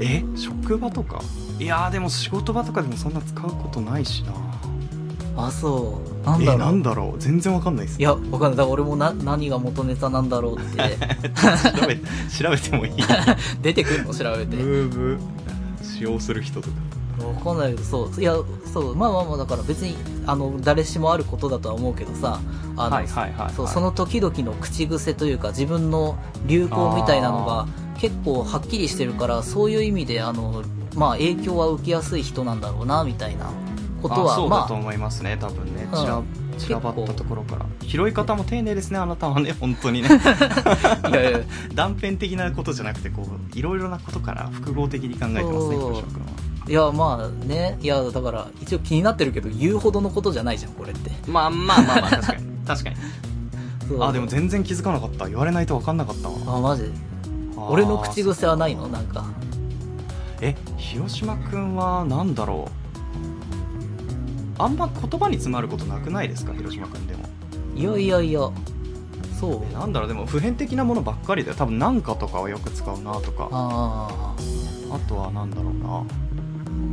[0.00, 1.20] え職場とか？
[1.58, 4.30] いやーでも仕事場とかでもそんな使うことないしな。
[4.32, 4.34] う。
[5.36, 6.26] あ、そう。
[6.26, 6.58] なんえだろう。
[6.60, 7.20] なんだろう。
[7.20, 8.50] 全然わかんないですいや、わかんない。
[8.50, 10.96] だから俺もな、何が元ネタなんだろうって、
[11.80, 12.92] 調べ調べてもいい？
[13.62, 14.14] 出てくるの？
[14.14, 14.56] 調べて。
[14.56, 15.18] ムーブ。
[15.82, 16.76] 使用する人とか
[17.26, 18.20] わかんないけど、そう。
[18.20, 18.34] いや、
[18.72, 18.96] そう。
[18.96, 22.40] まあまあまあ、だから別に、あの、誰しもあることだとは思うけどさ、
[22.76, 23.52] あの、はいはいはいはい。
[23.54, 27.66] そう、その時々の口癖というか、自分の流行みたいなのが
[27.98, 30.62] 結構はっきりしてるから、そういう意味で、あの、
[30.94, 33.50] まあ影響は受けやすい人なんだろうな、みたいな
[34.02, 35.88] ことは、あそうまあ、だと思いますね多分ね。
[35.92, 35.98] うん。
[35.98, 36.22] 散ら
[36.58, 37.66] 散らばったところから。
[37.86, 40.08] 拾い方も丁寧ですねあなたはね 本当にね。
[40.08, 41.40] いやいや、
[41.74, 46.32] 断片的なことじゃなくてこういろいろなことから複合的に考えてますね広島君は
[46.68, 51.10] いや、まあね、いや、だから、一応気になってるけど、言うほどのことじゃないじゃん、これって。
[51.26, 52.44] まあまあまあまあ確かに。
[52.66, 52.96] 確かに。
[54.00, 55.26] あでも全然気づかなかった。
[55.28, 56.28] 言われないと分かんなかった。
[56.28, 56.90] わあ、マジ？
[57.56, 58.86] 俺の口癖はないの？
[58.88, 59.24] なんか。
[60.42, 62.68] え広島君は何だろ
[64.58, 64.62] う？
[64.62, 66.52] あんま言葉に詰まることなくないですか？
[66.52, 67.24] 広島君でも。
[67.74, 68.40] いやいやいや、
[69.40, 69.60] そう。
[69.70, 69.74] え。
[69.74, 70.08] なんだろう？
[70.08, 73.48] でも普遍的なものばっかりで多分なんかとかはよく使うなとか。
[73.50, 74.34] あ
[74.92, 76.02] あとはなんだろうな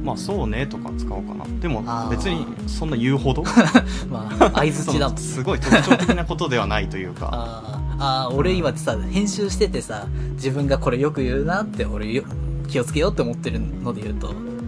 [0.05, 1.45] まあそうねとか使おうかな。
[1.59, 3.43] でも別にそんな言うほど？
[3.45, 5.17] あ、 まあ、相づちだもん。
[5.19, 7.29] すごい特徴的なことではないというか。
[7.33, 12.23] あーあー、俺今さ、編集しててさ、自分がこれよく言うなって、俺よ
[12.67, 14.27] 気をつけようって思ってるので言うと、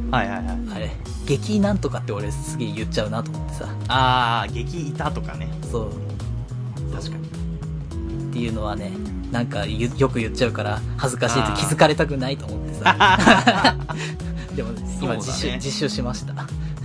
[0.10, 0.46] はいはいはい。
[0.76, 0.92] あれ、
[1.28, 5.50] 激なんとかって俺すげえ言っちゃうなと思ってさ、ああ激いたとかね。
[5.72, 6.96] そう。
[6.96, 7.28] 確かに。
[8.30, 8.92] っていうのはね、
[9.32, 13.76] なんかゆよく言っちゃうから、恥ずかしいって気づかれたくないと思ってさ。
[14.58, 15.20] でも、今そうだね。
[15.20, 16.34] 実習、実習しました。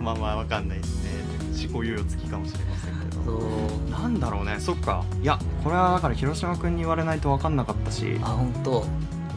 [0.00, 1.10] まあまあわかんないですね。
[1.50, 3.90] 自己猶予付きかもしれませんけそどう。
[3.90, 4.56] なんだろうね。
[4.60, 5.04] そっか。
[5.20, 8.16] いやこれはだから広島君に言われないと分かんなかったし。
[8.22, 8.86] あ、本当。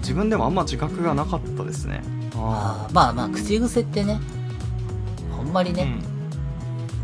[0.01, 2.03] 自分でもあんま自覚がなかったですね。
[2.35, 2.93] あー。
[2.93, 4.19] まあまあ、口癖ってね、
[5.39, 5.95] あんまりね、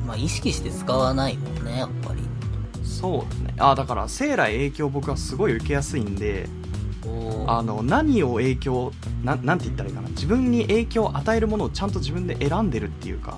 [0.05, 2.21] まあ意識して使わないもんね、やっぱり。
[2.21, 3.55] うん、そうね。
[3.57, 6.64] あだから生来影響僕はすごい受けやすいんでお
[7.47, 8.91] あの何を影響
[9.23, 10.09] ななんて言ったらいいかな。
[10.09, 13.37] 自分に影響を与えるものをちゃんと自分で選んでるっていうか。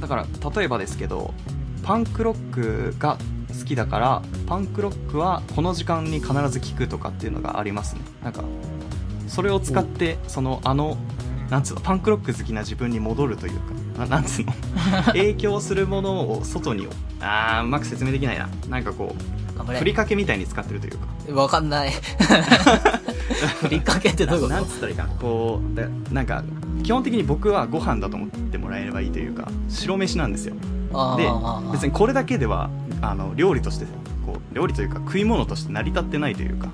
[0.00, 1.32] だから例えばですけど
[1.82, 3.16] パンクロックが
[3.58, 8.02] 好きだからパンクロックはこの時間に必ず聴くとかっていうのがありますね。
[8.22, 8.42] なんか
[9.26, 10.96] それを使ってそのあの
[11.50, 13.60] なんつうのパンクロック好きな自分に戻るというか。
[13.98, 14.52] ななんつうの？
[15.12, 16.86] 影響するものを外に
[17.20, 18.48] あーうまく説明できないな。
[18.68, 21.06] なんかこう頑張ふりかけみたいに使ってるというか。
[21.26, 21.32] れ。
[21.34, 21.90] わかんない。
[23.60, 25.08] ふりかけってどういうこなとんつったらいいかな。
[25.10, 26.44] こうだなんか
[26.82, 30.54] 基本的に僕はご飯だと思ってもらえればいいというか白飯なんですよ。
[31.16, 31.28] で
[31.72, 32.70] 別にこれだけでは
[33.02, 33.86] あの料理として
[34.24, 36.70] こう料理というか食い物として成り立ってないというか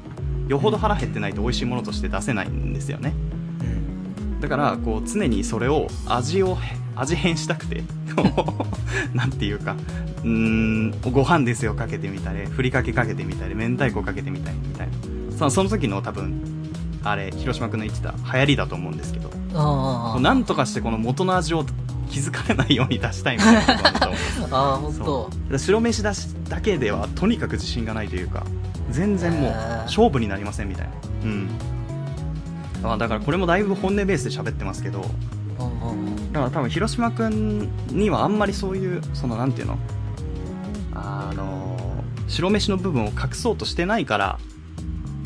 [0.46, 3.14] よほど腹減ってないと美味しいものとして出せないんですよね。
[3.60, 3.64] う
[4.36, 4.40] ん。
[4.40, 6.58] だからこう常にそれを味を
[6.96, 7.82] 味変したくて
[9.14, 9.74] なんていうか
[10.24, 14.92] うーんご飯ですよかけてみたりふりかけかけてみたり明太子かけてみたりみたいな。
[15.36, 16.40] そのその時の多分
[17.02, 19.30] あれ広島君の言ってた流行りだと思うんですけど。
[20.20, 21.64] なんとかしてこの元の味を
[22.10, 25.30] 気づかれないように出したいみたいなことなんだと思う あー、ほんそと。
[25.50, 28.44] う白飯だしだけではとにかく自信がないというか
[28.90, 29.52] 全然もう
[29.84, 30.92] 勝負になりませんみたいな。
[31.24, 31.48] うん。
[32.84, 35.00] あだからこれもだいぶ本音ベースで喋ってますけど。
[36.32, 39.78] だから多分広島君にはあんまりそういうそのなんていうの？
[40.94, 41.76] あの
[42.28, 44.38] 白飯の部分を隠そうとしてないから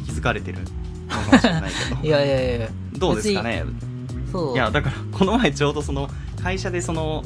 [0.07, 0.65] 気づかれてるの
[1.09, 1.71] かもしれない
[2.03, 2.69] け いやいやいや。
[2.95, 3.65] どどうですかね？
[4.33, 4.55] そう。
[4.55, 6.09] いやだからこの前ちょうどその
[6.43, 7.25] 会社でその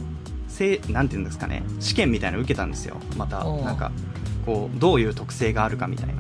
[0.49, 1.63] せいなんていうんですかね？
[1.81, 2.97] 試験みたいなの受けたんですよ。
[3.17, 3.91] またなんか
[4.45, 6.13] こうどういう特性があるかみたいな。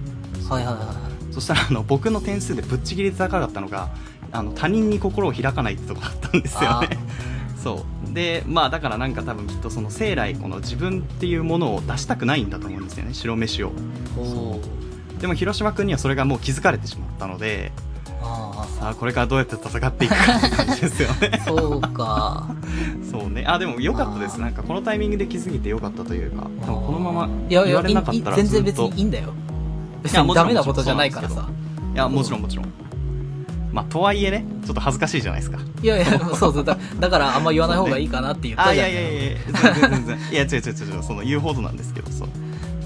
[0.48, 3.88] はいはいはそしたらあの僕の点数でぶっちぎりで高かったのが
[4.32, 6.98] あの他人に心を開かないってとこだったんですよね
[7.62, 8.14] そう。
[8.14, 13.72] でまあだからなんか多分きっとその生来この自分っていうものを出したくないんだと思うんですよね白飯を。
[15.20, 17.70] でも広島君にはそれがもう気づかれてしまったので
[18.20, 21.30] あさあこれからどうやって戦っていくかって感じですよね。
[21.40, 22.54] あ、 そうか。
[23.10, 23.44] そうね。
[23.46, 24.40] あ、でも良かったです。
[24.40, 29.32] なんかこのタイミングで気づいて良かったというか、多分このまま言われなかったらいい全然別にいいんだよ。
[30.02, 31.48] 別にダメなことじゃないからさ。
[31.94, 32.72] いやもちろんもちろん
[33.72, 35.58] まあとはいえねちょっと恥ずかしいじゃないですか。
[35.82, 36.64] いやいや、そうそう。
[36.64, 36.76] だ。
[37.00, 38.86] だからあんま言わない方がいいかなって言ったじゃん。
[38.86, 40.18] やいやいやいや全然全然。
[40.18, 42.28] いや違う違う違うその言うほどなんですけどそう。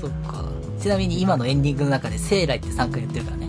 [0.01, 0.45] そっか。
[0.81, 3.49] ちなみに今のエンディングの中で、生来って3回言ってるからね。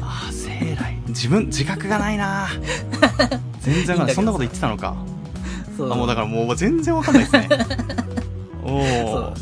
[0.00, 2.48] ああ生来自分自覚がないな。
[3.60, 4.14] 全然わかんない。
[4.14, 4.96] そんなこと言ってたのか。
[5.76, 5.92] そう。
[5.92, 7.48] あもうだからもう全然わかんないですね。
[8.64, 9.34] おそおう。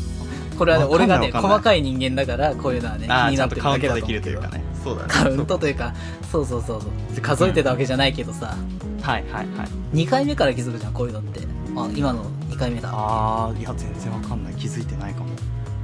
[0.57, 4.63] これはね、俺がね、細かい人間だから、こういうのはね、気になってるちゃんとカウントできだけだと思うけどるというかね。
[4.83, 5.09] そうだね。
[5.09, 5.93] カウントというか、
[6.35, 7.21] そうそうそうそう。
[7.21, 8.55] 数えてたわけじゃないけどさ、
[9.01, 11.41] はいはいはい2回目から気づくじゃん、こういうのって。
[11.75, 12.89] あ、今の2回目だ。
[12.89, 15.29] あああいや全然わかんない気づいてないかも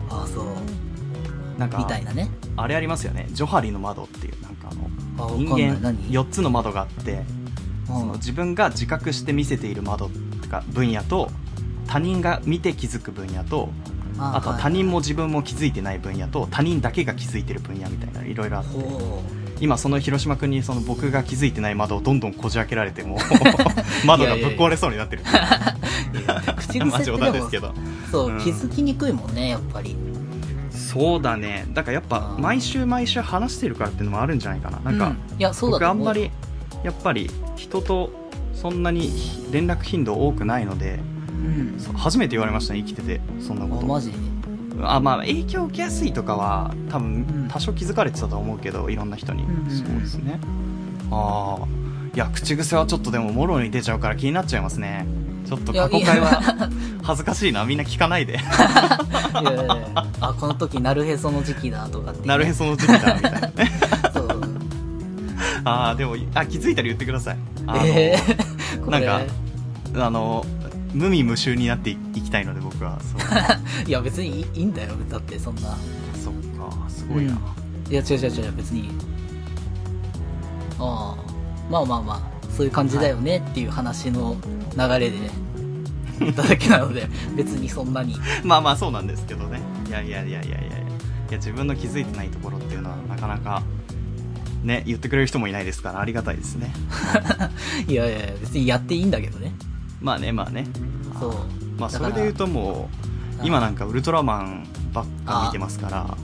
[0.10, 0.46] あ、そう。
[1.60, 2.30] なんかみたいなね。
[2.58, 5.56] あれありますよねジョハリの窓っていうなんかあの人。
[5.56, 7.24] 間何？4つの窓があって
[7.90, 10.10] うんその自分が自覚して見せている窓
[10.42, 11.30] とか分野と
[11.88, 13.70] 他人が見て気づく分野と
[14.18, 19.24] あとは他人も自分も気づいてない分野と他人だけが気づいてる分野みたいないろいろあってほ
[19.62, 23.18] 今その広島君にその僕が気づいてない窓をどんどんこじ開けられても
[24.06, 25.24] 窓がぶっ壊れそうになってる
[26.58, 27.74] 口癖ってでも談ですけど。
[28.12, 28.40] そう、うん。
[28.40, 29.96] 気づきにくいもんね、やっぱり。
[30.72, 31.66] そうだね。
[31.74, 34.80] だからやっぱ毎週毎週話してるからっていうのもあるんじゃないかな。
[34.80, 35.40] なんか、うん。
[35.40, 35.76] いや、そうだ。
[35.76, 36.32] 僕あんまり
[36.84, 38.12] やっぱり人と
[38.54, 39.12] そんなに
[39.52, 41.78] 連絡頻度多くないのでうん。
[41.96, 43.22] 初めて言われましたね生きてて。
[43.40, 43.86] そんなあ、こと。
[43.86, 44.12] マジ？
[44.84, 49.72] あまあ影響受けやすいとかは多うん分多少気づかれてたと思うけどいろんな人に、うんうんうん。
[49.72, 50.40] そうですね。
[51.12, 51.66] ああ
[52.14, 55.06] いや口癖はちょっとでももろに出ちゃうから気になっちゃいますね。
[55.48, 56.70] ちょっと過去回は
[57.04, 57.66] 恥ずかしいな。
[57.66, 58.34] みんな聞かないで。
[59.42, 59.78] いやいやいや。
[60.22, 63.52] あ、この時、なるへその時期だとかって、なるへその時期だみたいなね。
[65.64, 67.38] ああでもあ気づいたら言ってください。
[67.68, 68.20] あの、ええ
[68.84, 69.28] これなん
[69.96, 70.46] かあの
[70.94, 73.22] 無味無臭になっていきたいので僕はそう
[73.88, 74.92] いや、別にいいんだよ。
[75.10, 75.78] だって、そんな。
[76.24, 77.38] そっかすごいな、
[77.90, 78.90] いや、違う違う違う、別に。
[80.80, 81.32] ああ。
[81.70, 82.22] まあまあまあ、
[82.56, 84.36] そういう感じだよねっていう話の
[84.78, 85.18] 流れで、
[86.20, 88.18] 言っただけなので、別にそんなに。
[88.44, 90.72] まあまあそうなんですけどねいやいやいやいやいやい
[91.32, 93.64] や自分の気づいてないところっていうのはなかなか
[94.64, 96.74] ね言ってくれる人もいないですからありがたいですね
[97.88, 99.54] いやいやいや、別にやっていいんだけどね。
[100.02, 100.66] まあねまあね
[101.20, 101.34] そう。
[101.80, 102.90] まあそれで言うとも
[103.42, 106.18] う今なんかウルトラマンばっか見てますから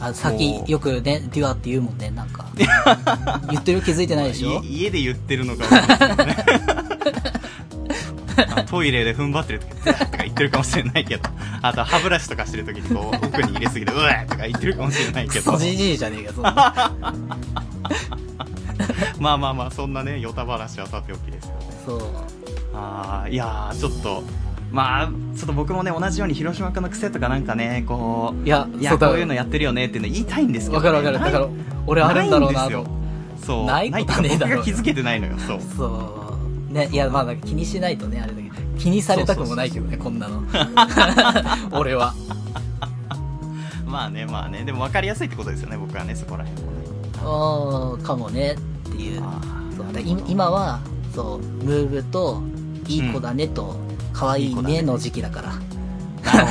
[0.00, 2.44] あ、さっきよくね、デュアって言うもんね、なんか。
[3.50, 4.60] 言ってる気づいてないでしょ？
[4.62, 5.64] 家家で言ってるのか
[8.68, 11.22] トイレで踏ん張ってる時とか言ってるかもしれないけど
[11.62, 16.54] あと歯ブラシとかしてる時にこう奥に入れすぎてうわーとか言ってるかもしれないけどじじいじゃねえか、そんな。
[19.18, 22.02] まあまあまあそんなねヨタ話はさておきですよねそう。
[22.76, 24.22] ああいやーちょっと
[24.70, 31.32] まあちょっと僕もね同じように広島君の癖とかなんかねこういや、いやそうだこういうのやってるよねっていうの言いたいんですけど、ね、わかるわかる。
[31.32, 31.48] だから
[31.86, 32.68] 俺あるんだろうな。
[33.44, 36.22] そうないことはねえだろ気づけてないのよそうそ
[36.70, 36.72] う。
[36.72, 38.54] ね、いや、まあ、気にしないとね、あれだけど。
[38.76, 40.42] 気にされたくもないけどね、こんなの。
[41.72, 42.12] 俺は。
[43.86, 46.78] まあねまあねでも分かりやすいってことですよね僕はねそこら辺もね
[47.22, 48.56] ああ、かもね、
[48.88, 49.22] っていう。
[49.22, 49.40] あ
[49.76, 49.86] そう
[50.28, 50.80] 今は、
[51.14, 52.42] そう、ムーブと、
[52.88, 53.76] いい子だねと、
[54.12, 55.52] 可愛いねねの時期だから。
[56.32, 56.46] なる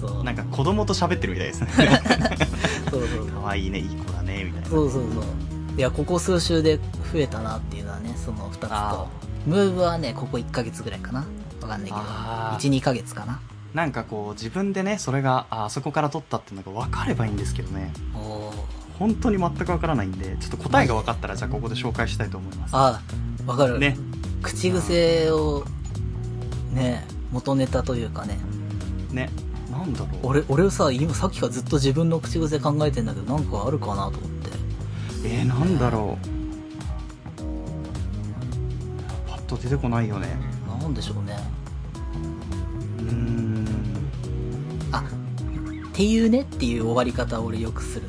[0.00, 0.10] そう。
[0.18, 1.68] どなんか子供と喋ってるみたいですね
[2.90, 5.22] そうそう可愛いねいい子だねみたいなそうそうそう。
[5.76, 6.76] いや、ここ数週で
[7.12, 9.50] 増えたなっていうのはね、その二つあと。
[9.50, 11.24] ムーブはね、ここ1ヶ月ぐらいかな。
[11.60, 11.96] わかんないけど。
[11.98, 13.40] あー1、2ヶ月かな。
[13.74, 18.52] なんかこう自分でねそれがああそこから取ったっていうのが分かればいいんですけどねおー
[19.00, 23.00] 本当に全く分からないんでちょっと答えが分かったらじゃあここで紹介したいと思いますあ
[23.48, 23.80] あ、わかる。
[23.80, 23.96] ね
[24.44, 25.64] 口癖を、
[26.72, 28.38] ね、元ネタというかね。
[29.10, 29.30] ね
[29.70, 34.50] なんだろう俺、俺さ、今さっきからずっと自分の口癖考えてんだけど、なんかあるかなと思って。
[35.24, 36.26] えー、なんだろう
[39.26, 40.28] パッと出てこないよね
[40.78, 41.38] なんでしょうね。
[42.98, 43.66] うーん
[44.92, 45.02] あ、っ
[45.94, 48.02] ていうねっていう終わり方を俺よくする。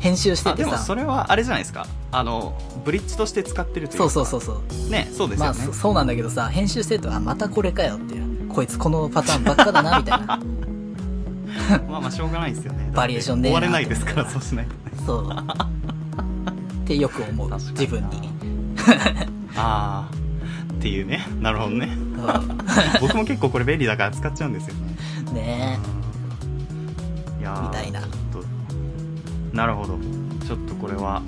[0.00, 0.84] 編集してあでもてさ。
[0.84, 1.86] それはあれじゃないですか
[2.18, 4.90] あのブリッジとして使ってるというそうかそうそうそう。
[4.90, 8.48] ねそうですまあ、よね、そそうなんだけどさ、編集してると、あ、またこれかよっていう。
[8.48, 10.26] こいつこのパターンばっかだな、みたいな。
[11.86, 12.90] まあまあしょうがないですよね。
[12.96, 14.78] バリエーションね終われないですからそうしないとね。
[15.04, 15.28] そう。
[15.30, 17.50] ってよく思う。
[17.52, 18.30] 自分に。
[19.54, 20.10] ああ
[20.72, 21.26] っていうね。
[21.42, 21.86] なるほどね。
[22.16, 23.00] う。
[23.02, 25.32] 僕も結構これ便利だから使っちゃうんですよね。
[25.32, 25.78] んね
[27.40, 28.00] いやーみたいな。
[29.52, 29.98] なるほど。
[30.46, 31.20] ちょっとこれは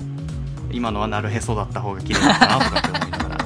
[0.71, 3.37] 今のはなるへそだった方が綺麗だなとかって思いながら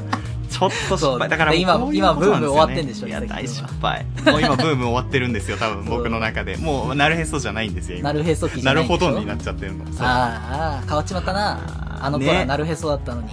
[0.49, 1.30] ちょっと失そう敗。
[1.30, 4.05] だから今こういうねブーム終わってんでしょいや、大失敗。
[4.26, 6.57] もう今ブーム終わってるんですよ、多分僕の中で。
[6.57, 8.13] もう、なるへそじゃないんですよ、今。
[8.13, 9.86] なるへそ期じなるほどになっちゃってるの。
[9.99, 11.59] ああ変わっちまったな
[12.01, 13.30] あの頃はねなるへそだったのに、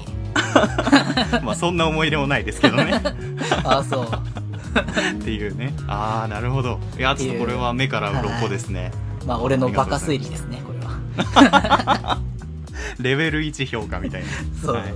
[1.44, 3.02] まあそんな思い出もないですけどね。
[3.64, 5.74] ああそうっていうね。
[5.88, 6.78] ああ、なるほど。
[6.98, 8.92] いや、ちょっとこれは目から鱗ですね。
[9.26, 12.18] まあ俺のバカ推理ですねこれは
[13.02, 14.28] レベル1評価みたいな。
[14.62, 14.92] そうはい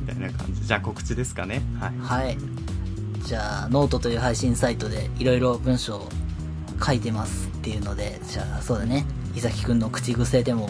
[0.00, 0.66] みたいな感じ。
[0.66, 1.62] じゃあ告知ですかね。
[1.80, 2.24] はい。
[2.24, 2.38] はい。
[3.24, 6.08] じゃあ、ノートという配信サイトでいろいろ文章を
[6.84, 9.06] 書いてますっていうので、じゃあ、そうだね。
[9.34, 10.68] 伊崎くんの口癖でも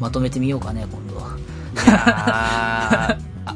[0.00, 1.38] まとめてみようかね、今度は。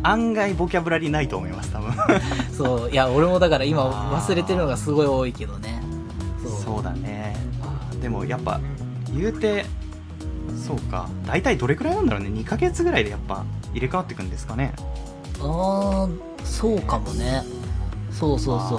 [0.02, 1.92] 案外ボキャブラリーないと思います、多分。
[2.56, 5.82] そう、いや、俺もだから今忘れてるのがすごい多いけどね。
[6.64, 6.82] そう。
[6.82, 7.36] だね。
[8.00, 8.60] でもやっぱ、
[9.12, 9.66] 言うて、
[10.66, 11.08] そうか。
[11.26, 12.28] 大体どれくらいなんだろうね。
[12.30, 14.72] 2ヶ月ぐらいでやっぱ入れ替わっていくんですかね。
[15.40, 17.42] あー、そうかもね。
[18.10, 18.78] そうそうそう。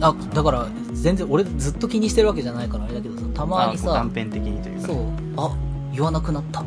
[0.00, 5.06] ああ、だから、全然俺ずっと気にしてるわけじゃないからあれだけどさ、たーまにさ断、片的にというかね、そう、
[5.36, 5.56] あ、
[5.92, 6.66] 言わなくなったと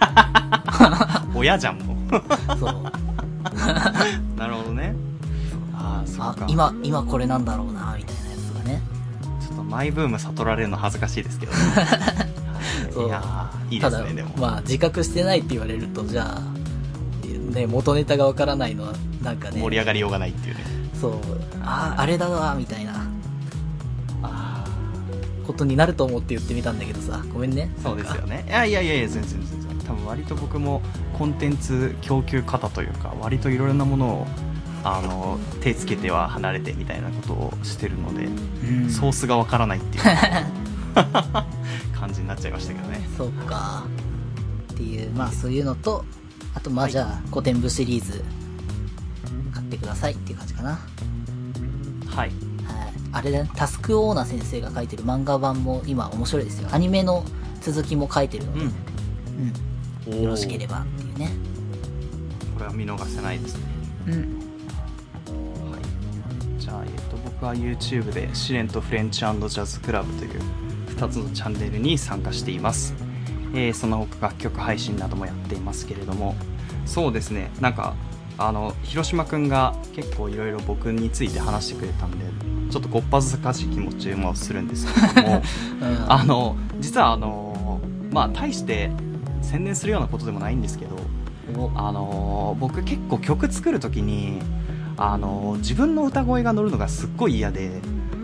[1.34, 2.20] 親じゃん、もう。
[2.20, 2.72] か、そう。
[4.38, 4.94] なるほどね。
[5.74, 8.82] ああ、今、今これなんだろうな、みたいなやつがね。
[9.40, 11.58] ちょっとマイブーム悟られるの恥ずかしいですけどね。
[12.92, 14.36] そういやーいいですね、でも。
[14.36, 16.60] まあ、自覚してないって言われると、じゃあ、
[17.52, 20.64] ね、元ネタがわからないのは、なんかね、盛り上がりようがないっていうね。
[21.00, 21.12] そう、
[21.62, 23.06] ああ、あれだわ、みたいな
[24.22, 24.64] あ
[25.46, 27.70] ことになると思って言ってみたんだけどさ、ごめんね。
[27.78, 28.44] あ、そうですよね。
[28.46, 29.78] いやいやいやいや、全然全然。
[29.86, 30.82] 多分割と僕も
[31.18, 34.26] コンテンツ供給方というか、割といろいろなものを、
[34.84, 40.04] あの、手つけては離れてみたいなことをしてるので、うんソースがわからないっていう
[42.00, 43.06] 感じになっちゃいましたけどね。
[43.16, 43.84] そうか。
[44.72, 46.04] っていう、まあそういうのと、
[46.54, 48.24] あとまあはいじゃあ、古典部シリーズ、
[49.52, 50.70] 買ってくださいっていう感じかな。
[50.70, 52.16] はい。
[52.16, 52.30] はい。
[53.12, 56.68] あれだね、タスクオーナ先生が書いてる漫画版も今面白いですよ。
[56.72, 57.22] アニメの
[57.60, 58.72] 続きも書いてるので、うん。
[60.14, 60.22] うん。
[60.22, 61.30] よろしければっていうね。
[62.54, 63.62] これは見逃せないですね。
[64.06, 64.14] うん。
[65.70, 65.82] はい。
[66.58, 70.40] じゃあ、えっと、僕は YouTube で試練とフレンチジャズクラブという
[71.00, 72.94] 2つのチャンネルに参加しています。
[73.54, 76.34] えーその他楽曲配信などもやっていますけれども、
[76.86, 77.94] そうですね、なんか、
[78.38, 82.18] あの、広島くんが結構いろいろ僕について話してくれたんで、
[82.70, 85.42] ちょっとごっぱずかしい気持ちもするんですけれども、
[85.82, 86.12] うん。
[86.12, 87.80] あの、実はあの、
[88.12, 88.90] まあ、大して
[89.42, 90.96] 宣伝するようなことでもないんですけど、
[91.56, 94.38] おあのー僕結構曲作る時に、
[94.96, 97.80] あのー自分の歌声が乗るのがすっごい嫌で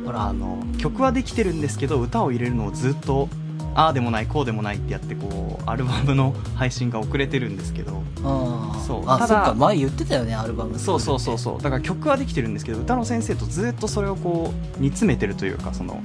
[0.06, 3.28] ほらあの曲はできてるんですけど歌を入れるのをずっと
[3.74, 8.02] ああでもないこうでもないってやってこうアルバムの配信が遅れてるんですけど。
[8.24, 9.02] あそう。
[9.06, 10.78] あ、ただ前言ってたよね、アルバム。
[10.78, 11.62] そうそうそうそう。
[11.62, 16.00] だから曲はできてるんですけど歌の先生とずっとそれをこう煮詰めてるというかその。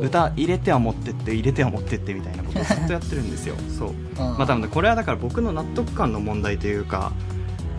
[0.00, 3.56] 歌入れては持ってって入れては持ってってみたいなことをずっとやってるんですよ。
[3.76, 3.88] そう。
[3.88, 7.12] うん、まあこれはだから僕の納得感の問題というか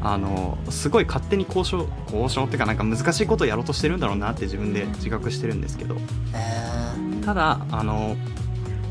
[0.01, 5.95] あのすごい勝手に交渉交渉っていうかなんか難しいことをやろうとしてるんだろうなって自分で自覚してるんですけど。
[6.33, 8.15] えただあの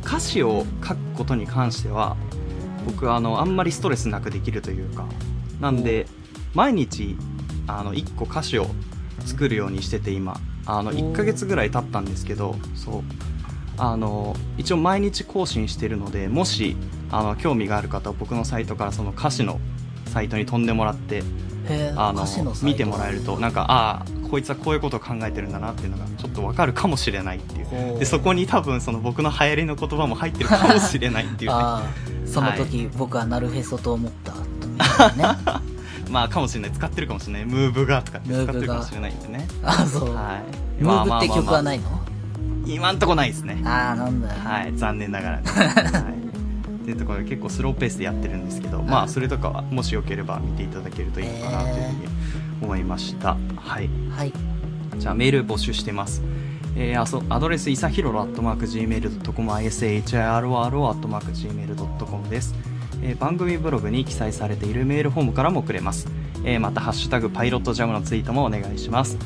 [0.04, 2.16] 歌詞を書くことに関しては
[2.86, 5.06] 僕はあのあんまりストレスなくできるというか。
[5.61, 6.06] なんで
[6.54, 7.16] 毎日
[7.66, 8.66] あの1個歌詞を
[9.26, 10.38] 作るようにしてて今。
[10.66, 10.98] あのおー。
[10.98, 13.02] 1ヶ月ぐらい経ったんですけどそう。
[13.78, 16.76] あの一応毎日更新してるのでもし
[17.11, 19.61] あの興味がある方は僕のサイトからその歌詞の
[20.09, 21.22] サイトに飛んでもらって
[21.96, 22.26] あの
[22.62, 27.62] 見てもらえるとなんかああこいつはこういうことを考えてるんだなっていうのがちょっとわかるかもしれないってい
[27.96, 27.98] う。
[27.98, 31.56] でそこに多分その僕の流行りの言葉も入ってるかもしれないっていうね。
[32.26, 34.32] その時、僕はなるへそと思った。
[34.32, 35.24] とね。
[36.11, 36.72] まあかもしれない。
[36.72, 37.44] 使ってるかもしれない。
[37.46, 39.48] ムーブがとかって使ってるかもしれないんでね。
[39.62, 40.14] あそう。
[40.14, 40.40] は
[40.78, 40.82] い。
[40.82, 41.88] ムーブって曲はないいの、
[42.66, 43.61] 今んとこないですね。
[43.64, 44.34] ああ、なんだよ。
[44.42, 44.76] はい。
[44.76, 46.28] 残念ながらね、 はい
[46.89, 51.84] っていうところで結構スローペースでやってるんですけどまあそれとかはもしよければ見ていただけるといいのかなというふうに
[52.62, 54.32] 思いましたはいはい。
[54.99, 56.22] じゃあメール募集してます。
[56.76, 62.55] えーあそアドレス、いさひろろ、アットマーク、gmail.com、ishiroro、アットマーク、gmail.com です。
[63.03, 66.09] えー番組ブログに記載されているメールフォームからも送れます。
[66.45, 69.18] えーまた、ハッシュタグ、パイロットジャムのツイートもお願いします。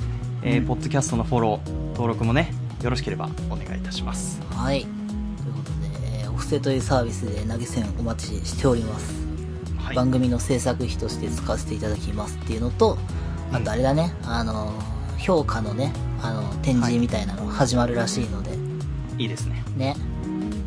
[0.43, 2.53] えーうんポッドキャストのフォロー、登録もね、
[2.83, 4.41] よろしければお願いいたします。
[4.51, 5.02] はい。
[6.49, 9.15] というこというサービスで投げ銭お待ちしております。
[9.79, 9.97] はい。
[9.97, 12.99] 番組の制作費として使わせていただきますっていうのと、
[13.53, 14.73] あとあれだね、あの、
[15.19, 18.51] 評価のね、あの、展示みたいなの始まるらしいので、
[19.19, 19.65] いいですね。
[19.77, 20.01] ね、こ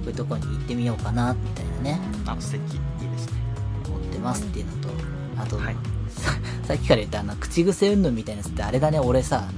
[0.06, 2.62] ういうとこに行ってみようかな、みたいなね、あ、素敵。
[2.62, 3.34] いいですね。
[3.88, 4.90] 思ってますっていうのと、
[5.38, 5.76] あと、はい
[6.10, 6.32] さ
[6.66, 9.50] さっきから言ったあの、口癖云々みたいなやつってあれだね、俺さ、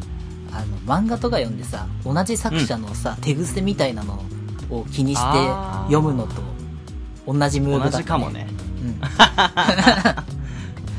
[0.52, 4.24] あの、漫画とか読んでさ、同じ作者のさ、手癖みたいなのを
[4.92, 5.48] 気にして
[5.86, 6.42] 読むのと
[7.26, 8.48] 同じムーブだ同った、じかもね。
[8.82, 9.00] うん。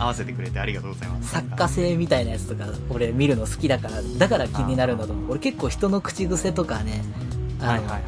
[0.01, 1.31] 合わせてくれてありがとうございます。
[1.31, 7.03] 作家性みたいなやつとか俺見るの好きだからだから気になるんだと思う俺結構人の口癖とかね
[7.61, 8.01] はいはいはい。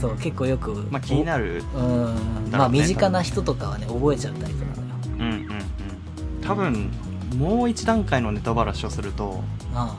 [0.00, 1.62] そう結構よくまあ気になる。
[1.74, 2.14] おうん、
[2.50, 6.46] ねまあ身近な人とかはね覚えちゃうタイプなのようんうんうん。
[6.46, 6.90] 多分、
[7.38, 9.42] もう一段階のネタばらしをすると、
[9.74, 9.96] あ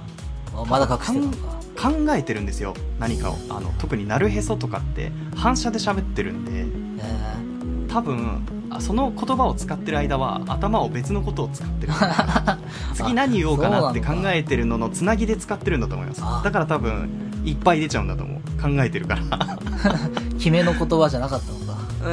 [0.56, 1.55] あまだ隠してるのか
[1.86, 2.74] 考えてるんですよ。
[3.00, 3.38] 何かを。
[3.50, 6.66] あの、特になるへそとかって、反射で喋ってるんで、
[7.02, 11.94] え多分、あその言葉を使ってる間は頭を別のことを使ってる。
[12.96, 16.22] 次何言おうかなって考えてるののつなぎで使ってるんだと思います。
[16.24, 16.42] あ。
[16.44, 17.10] だから多分
[17.46, 18.62] いっぱい出ちゃうんだと思う。
[18.62, 19.22] 考えてるから。
[19.22, 21.66] ー 決めの言葉じゃなかったのか。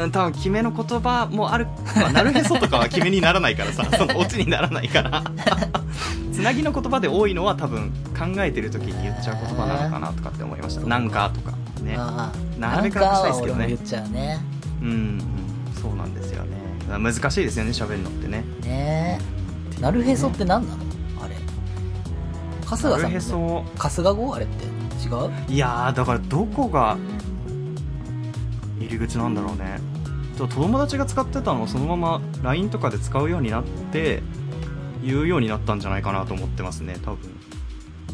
[0.05, 1.67] うん多分決めの言葉もある、
[1.97, 3.85] まあ、なるへそとかは決めにならないからさ。
[3.97, 5.23] そのオチにならないから
[6.33, 10.87] つなぎの言葉で多いのは多分考えてる時に言っちゃう言葉なのかなとかって思いました。
[10.87, 11.57] なんかとか。
[11.83, 11.97] ね。
[12.59, 13.67] なるべくなくしたいですけどね。
[13.69, 14.41] 言っちゃうね。
[14.81, 15.21] うん、うん、
[15.81, 16.57] そうなんですよね。
[16.89, 18.45] 難しいですよね喋るのってね。
[18.63, 19.19] ね。
[19.79, 20.83] えなるへそって何なの？
[21.23, 21.37] あれ。
[22.67, 23.65] 春日さんへそ。
[23.79, 25.31] 春日語あれって違う？
[25.49, 26.97] いやーだからどこが
[28.79, 29.79] 入り口なんだろうね。
[30.39, 34.23] 友達が使ってたのをそのまま LINE とかで使うようになって
[35.03, 37.31] 言うようになったんじゃないかなと思ってますね多分。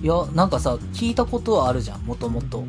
[0.00, 2.64] いやなんかさ聞いたことはあるじゃんもともと。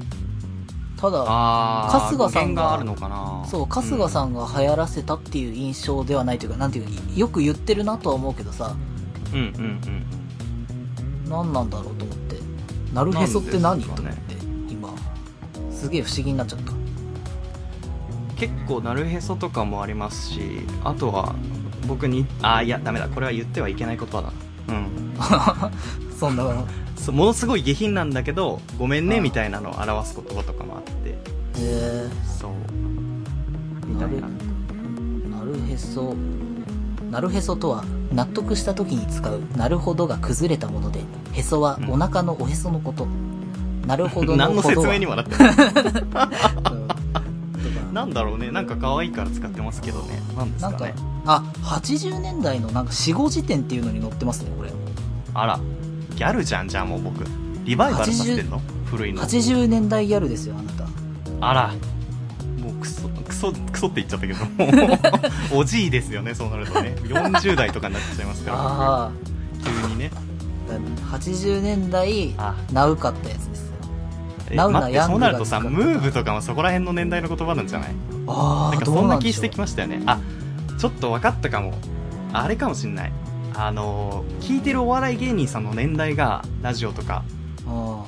[0.98, 3.46] ただ春日さんががあるのかな。
[3.48, 8.76] そう春日さんんが流行らせたっていう印象ではないというかなんていうかよく言ってるなとは思うけどさ。
[9.34, 10.06] うんうんうん
[11.30, 12.40] 何なんだろうと思って。
[12.94, 14.36] なるへそって何、ねと思って
[14.68, 14.90] 今。
[15.72, 16.74] すげえ不思議になっちゃった。
[18.36, 20.42] 結構なるへそとかもありますし
[20.84, 21.36] あとは
[21.88, 22.26] 僕に？
[22.42, 23.08] ああいやダメだ。
[23.08, 24.32] これは言ってはいけない言葉だ
[24.70, 25.14] うん。
[26.20, 26.44] そんな
[26.98, 31.10] そうものすごい下品なんだけどごめんねみたいなのを表す言葉とかもあって。
[31.10, 31.16] へ
[31.58, 32.10] え
[32.40, 32.52] そう。
[33.88, 34.28] みたいな
[35.38, 36.14] なるへそ。
[37.10, 41.00] なるへそとは納得した時に使うなるほどが崩れたもので
[41.34, 43.08] へそはお腹のおへそのこと、
[43.88, 44.84] なるほどの何のほどは。
[44.84, 45.54] 説明にもなってない
[48.00, 48.50] なんだろうね。
[48.52, 50.22] なんか可愛いから使ってますけどね。
[50.38, 50.94] なんですかかね
[51.26, 54.72] あ80年代のなんか死後辞典っていうのに載ってますねこれ。
[55.34, 55.60] あら。
[56.16, 57.26] ギャルじゃんじゃあもう僕。
[57.66, 58.62] リバイバルさせてんの？
[58.86, 59.22] 古いの。
[59.22, 60.86] 80年代ギャルですよあなた。
[61.42, 61.74] あら。
[62.64, 64.46] もうクソクソクソって言っちゃったけど。
[64.46, 64.88] も
[65.58, 66.96] うおじいですよねそうなるとね。
[67.04, 68.58] 40代とかになっちゃいますから。
[68.58, 69.12] ああ
[69.64, 70.12] 急にね。
[71.12, 73.69] 80年代あナウかったやつです
[74.52, 77.90] えナウな待ってヤングがそうなるとさムーブとかもそこら辺の年代の言葉なんじゃない？
[78.28, 80.02] ああなんかどうんな気してきましたよね。
[80.06, 80.20] あ
[80.78, 81.74] ちょっと分かったかも。
[82.32, 83.12] あれかもしんない。
[83.56, 87.24] あの聞いてるお笑い芸人さんの年代がラジオとか
[87.68, 88.06] あ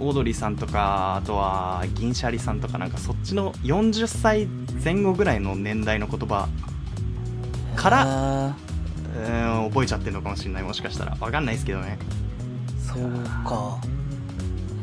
[0.00, 4.46] オードリーさんとかあとは銀シャリさんとかなんかそっちの40歳
[4.82, 6.48] 前後ぐらいの年代の言葉
[7.76, 8.54] あから
[9.16, 10.62] へうーん覚えちゃってるのかもしれない。
[10.64, 11.14] もしかしたら。
[11.16, 11.98] 分かんないですけどね。
[12.80, 13.10] ーそう
[13.44, 13.78] か。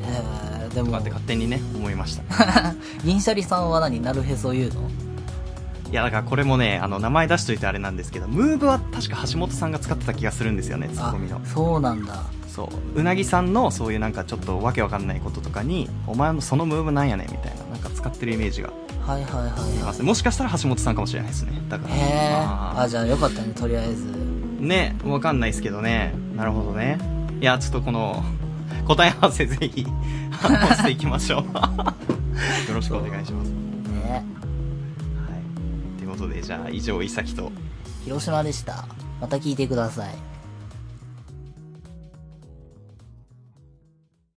[0.03, 0.88] へえでも。
[0.88, 2.23] とかって勝手にね思いました。
[3.03, 4.82] 銀シャリさんは何なるへそ言うの？
[5.91, 11.39] いやだからこれもねあの名前出しといてあれなんですけどムーブは確か橋本さんが使ってた気がするんですよねツッあコミの。
[11.45, 12.23] そうなんだ。
[12.47, 12.99] そう。
[12.99, 18.69] うなぎさんのそういうなんかちょっとわけわかんないこととかにお前のそのムーブなんやねんみたいななんか使ってるイメージが。
[19.05, 19.43] はいはいはい
[19.80, 21.61] はますねもしかしたら橋本さんかもしれないですね。
[21.69, 21.95] だから。
[21.95, 22.82] いへえまあ。
[22.82, 24.05] あじゃあよかったねとりあえず。
[24.59, 26.15] ねわかんないですけどね。
[26.36, 26.97] なるほどね。
[27.39, 28.23] いやちょっとこの
[28.86, 31.43] 答え合わせぜひしていきましょう。
[32.69, 33.49] よろしくお願いします。
[33.49, 34.11] ね。
[34.11, 34.23] はい。
[35.97, 37.51] ということでじゃあ以上いさきと。
[38.03, 38.86] 広島でした。
[39.19, 40.34] また聞いてください